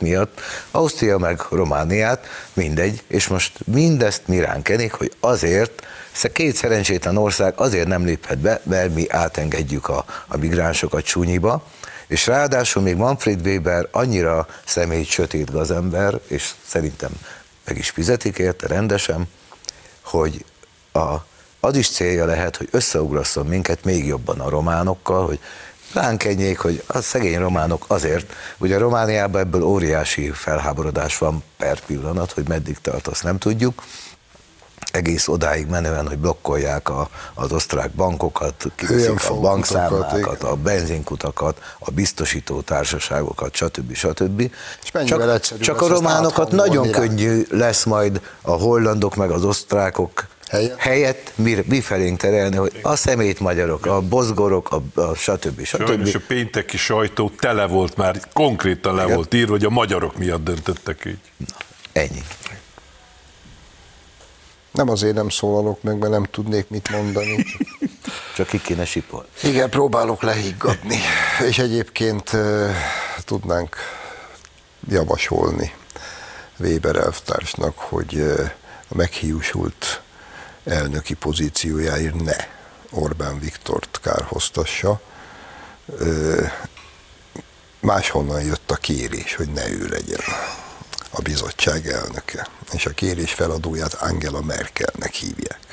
miatt, 0.00 0.40
Ausztria 0.70 1.18
meg 1.18 1.40
Romániát, 1.50 2.26
mindegy, 2.52 3.02
és 3.06 3.26
most 3.26 3.58
mindezt 3.64 4.22
mi 4.26 4.40
ránk 4.40 4.62
kenik, 4.62 4.92
hogy 4.92 5.12
azért, 5.20 5.86
két 6.32 6.56
szerencsétlen 6.56 7.16
ország 7.16 7.52
azért 7.56 7.86
nem 7.86 8.04
léphet 8.04 8.38
be, 8.38 8.60
mert 8.62 8.94
mi 8.94 9.10
átengedjük 9.10 9.88
a, 9.88 10.04
a 10.26 10.36
migránsokat 10.36 11.04
csúnyiba, 11.04 11.62
és 12.06 12.26
ráadásul 12.26 12.82
még 12.82 12.96
Manfred 12.96 13.46
Weber 13.46 13.88
annyira 13.90 14.46
személy 14.64 15.04
sötét 15.04 15.52
gazember, 15.52 16.20
és 16.26 16.50
szerintem 16.66 17.10
meg 17.64 17.78
is 17.78 17.90
fizetik 17.90 18.38
érte 18.38 18.66
rendesen, 18.66 19.28
hogy 20.02 20.44
a, 20.92 21.14
az 21.60 21.76
is 21.76 21.90
célja 21.90 22.24
lehet, 22.24 22.56
hogy 22.56 22.68
összeugrasszon 22.70 23.46
minket 23.46 23.84
még 23.84 24.06
jobban 24.06 24.40
a 24.40 24.48
románokkal, 24.48 25.26
hogy 25.26 25.40
ránk 25.92 26.24
ennyék, 26.24 26.58
hogy 26.58 26.82
a 26.86 27.00
szegény 27.00 27.38
románok 27.38 27.84
azért, 27.86 28.32
ugye 28.58 28.78
Romániában 28.78 29.40
ebből 29.40 29.62
óriási 29.62 30.30
felháborodás 30.30 31.18
van 31.18 31.42
per 31.56 31.80
pillanat, 31.80 32.32
hogy 32.32 32.48
meddig 32.48 32.78
tart, 32.80 33.06
azt 33.06 33.22
nem 33.22 33.38
tudjuk, 33.38 33.82
egész 34.92 35.28
odáig 35.28 35.66
menően, 35.66 36.08
hogy 36.08 36.18
blokkolják 36.18 36.88
a, 36.88 37.08
az 37.34 37.52
osztrák 37.52 37.90
bankokat, 37.90 38.66
kiveszik 38.74 39.30
a 39.30 39.34
bankszámlákat, 39.34 40.42
a 40.42 40.54
benzinkutakat, 40.54 41.58
a 41.78 41.90
biztosító 41.90 42.60
társaságokat, 42.60 43.54
stb. 43.54 43.94
stb. 43.94 44.40
És 44.82 44.90
csak, 45.04 45.40
csak 45.60 45.80
a 45.80 45.86
románokat 45.88 46.50
nagyon 46.50 46.90
könnyű 46.90 47.46
lesz 47.50 47.84
majd 47.84 48.20
a 48.42 48.50
hollandok 48.50 49.16
meg 49.16 49.30
az 49.30 49.44
osztrákok 49.44 50.26
helyett, 50.48 50.78
helyett 50.78 51.32
mi, 51.34 51.64
mi 51.66 51.80
felénk 51.80 52.18
terelni, 52.18 52.56
hogy 52.56 52.78
a 52.82 52.96
szemét 52.96 53.40
magyarok, 53.40 53.86
a 53.86 54.00
bozgorok, 54.00 54.70
a, 54.70 55.00
a 55.00 55.14
stb. 55.14 55.64
stb. 55.64 55.86
Sajnos 55.86 56.14
a 56.14 56.20
pénteki 56.26 56.76
sajtó 56.76 57.32
tele 57.38 57.66
volt 57.66 57.96
már, 57.96 58.20
konkrétan 58.32 58.94
le 58.94 59.02
Igen. 59.02 59.14
volt 59.14 59.34
írva, 59.34 59.50
hogy 59.50 59.64
a 59.64 59.70
magyarok 59.70 60.18
miatt 60.18 60.44
döntöttek 60.44 61.04
így. 61.06 61.18
Na, 61.36 61.56
ennyi. 61.92 62.22
Nem 64.72 64.88
azért 64.88 65.14
nem 65.14 65.28
szólalok 65.28 65.82
meg, 65.82 65.98
mert 65.98 66.12
nem 66.12 66.24
tudnék 66.24 66.68
mit 66.68 66.90
mondani. 66.90 67.44
Csak 68.36 68.46
ki 68.46 68.60
kéne 68.60 68.84
sipol. 68.84 69.26
Igen, 69.42 69.70
próbálok 69.70 70.22
lehiggadni. 70.22 70.98
És 71.48 71.58
egyébként 71.58 72.32
uh, 72.32 72.70
tudnánk 73.24 73.76
javasolni 74.88 75.72
Weber 76.56 76.96
elvtársnak, 76.96 77.78
hogy 77.78 78.14
uh, 78.14 78.50
a 78.88 78.94
meghiúsult 78.96 80.02
elnöki 80.64 81.14
pozíciójáért 81.14 82.24
ne 82.24 82.36
Orbán 82.90 83.38
Viktort 83.38 84.00
kárhoztassa. 84.02 85.00
Máshonnan 87.80 88.42
jött 88.42 88.70
a 88.70 88.76
kérés, 88.76 89.34
hogy 89.34 89.48
ne 89.48 89.68
ő 89.70 89.86
legyen 89.86 90.20
a 91.10 91.20
bizottság 91.22 91.86
elnöke, 91.86 92.46
és 92.72 92.86
a 92.86 92.90
kérés 92.90 93.32
feladóját 93.32 93.94
Angela 93.94 94.42
Merkelnek 94.42 95.14
hívják. 95.14 95.67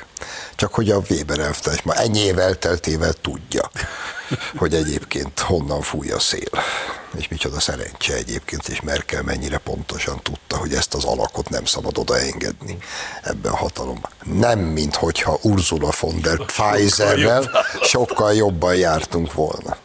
Csak 0.54 0.74
hogy 0.74 0.90
a 0.90 1.02
Weber 1.10 1.38
elvtárs 1.38 1.82
ma 1.82 1.94
ennyi 1.94 2.18
év 2.18 2.38
elteltével 2.38 3.12
tudja, 3.12 3.70
hogy 4.56 4.74
egyébként 4.74 5.40
honnan 5.40 5.80
fúj 5.82 6.10
a 6.10 6.18
szél. 6.18 6.50
és 7.18 7.28
micsoda 7.28 7.60
szerencse 7.60 8.14
egyébként, 8.14 8.68
és 8.68 8.80
Merkel 8.80 9.22
mennyire 9.22 9.58
pontosan 9.58 10.20
tudta, 10.22 10.56
hogy 10.56 10.74
ezt 10.74 10.94
az 10.94 11.04
alakot 11.04 11.48
nem 11.48 11.64
szabad 11.64 11.98
odaengedni 11.98 12.78
ebbe 13.22 13.48
a 13.48 13.56
hatalomba. 13.56 14.08
Nem, 14.24 14.58
mint 14.58 14.94
hogyha 14.94 15.38
Ursula 15.42 15.92
von 16.00 16.20
der 16.20 16.36
Pfizerrel 16.36 17.50
sokkal 17.82 18.34
jobban 18.34 18.74
jártunk 18.76 19.32
volna. 19.32 19.76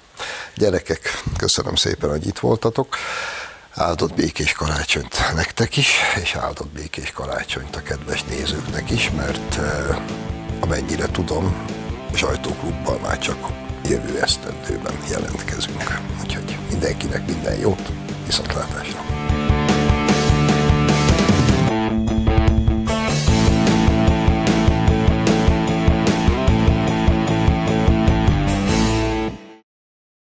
Gyerekek, 0.55 1.21
köszönöm 1.37 1.75
szépen, 1.75 2.09
hogy 2.09 2.27
itt 2.27 2.39
voltatok. 2.39 2.95
Áldott 3.75 4.15
békés 4.15 4.53
karácsonyt 4.53 5.33
nektek 5.35 5.77
is, 5.77 5.95
és 6.21 6.35
áldott 6.35 6.71
békés 6.71 7.11
karácsonyt 7.11 7.75
a 7.75 7.81
kedves 7.81 8.23
nézőknek 8.23 8.89
is, 8.89 9.11
mert 9.11 9.59
amennyire 10.59 11.05
tudom, 11.05 11.67
sajtóklubbal 12.13 12.99
már 12.99 13.17
csak 13.17 13.47
jövő 13.89 14.21
esztendőben 14.21 14.93
jelentkezünk. 15.09 15.99
Úgyhogy 16.23 16.57
mindenkinek 16.69 17.25
minden 17.25 17.59
jót, 17.59 17.91
viszontlátásra! 18.25 19.20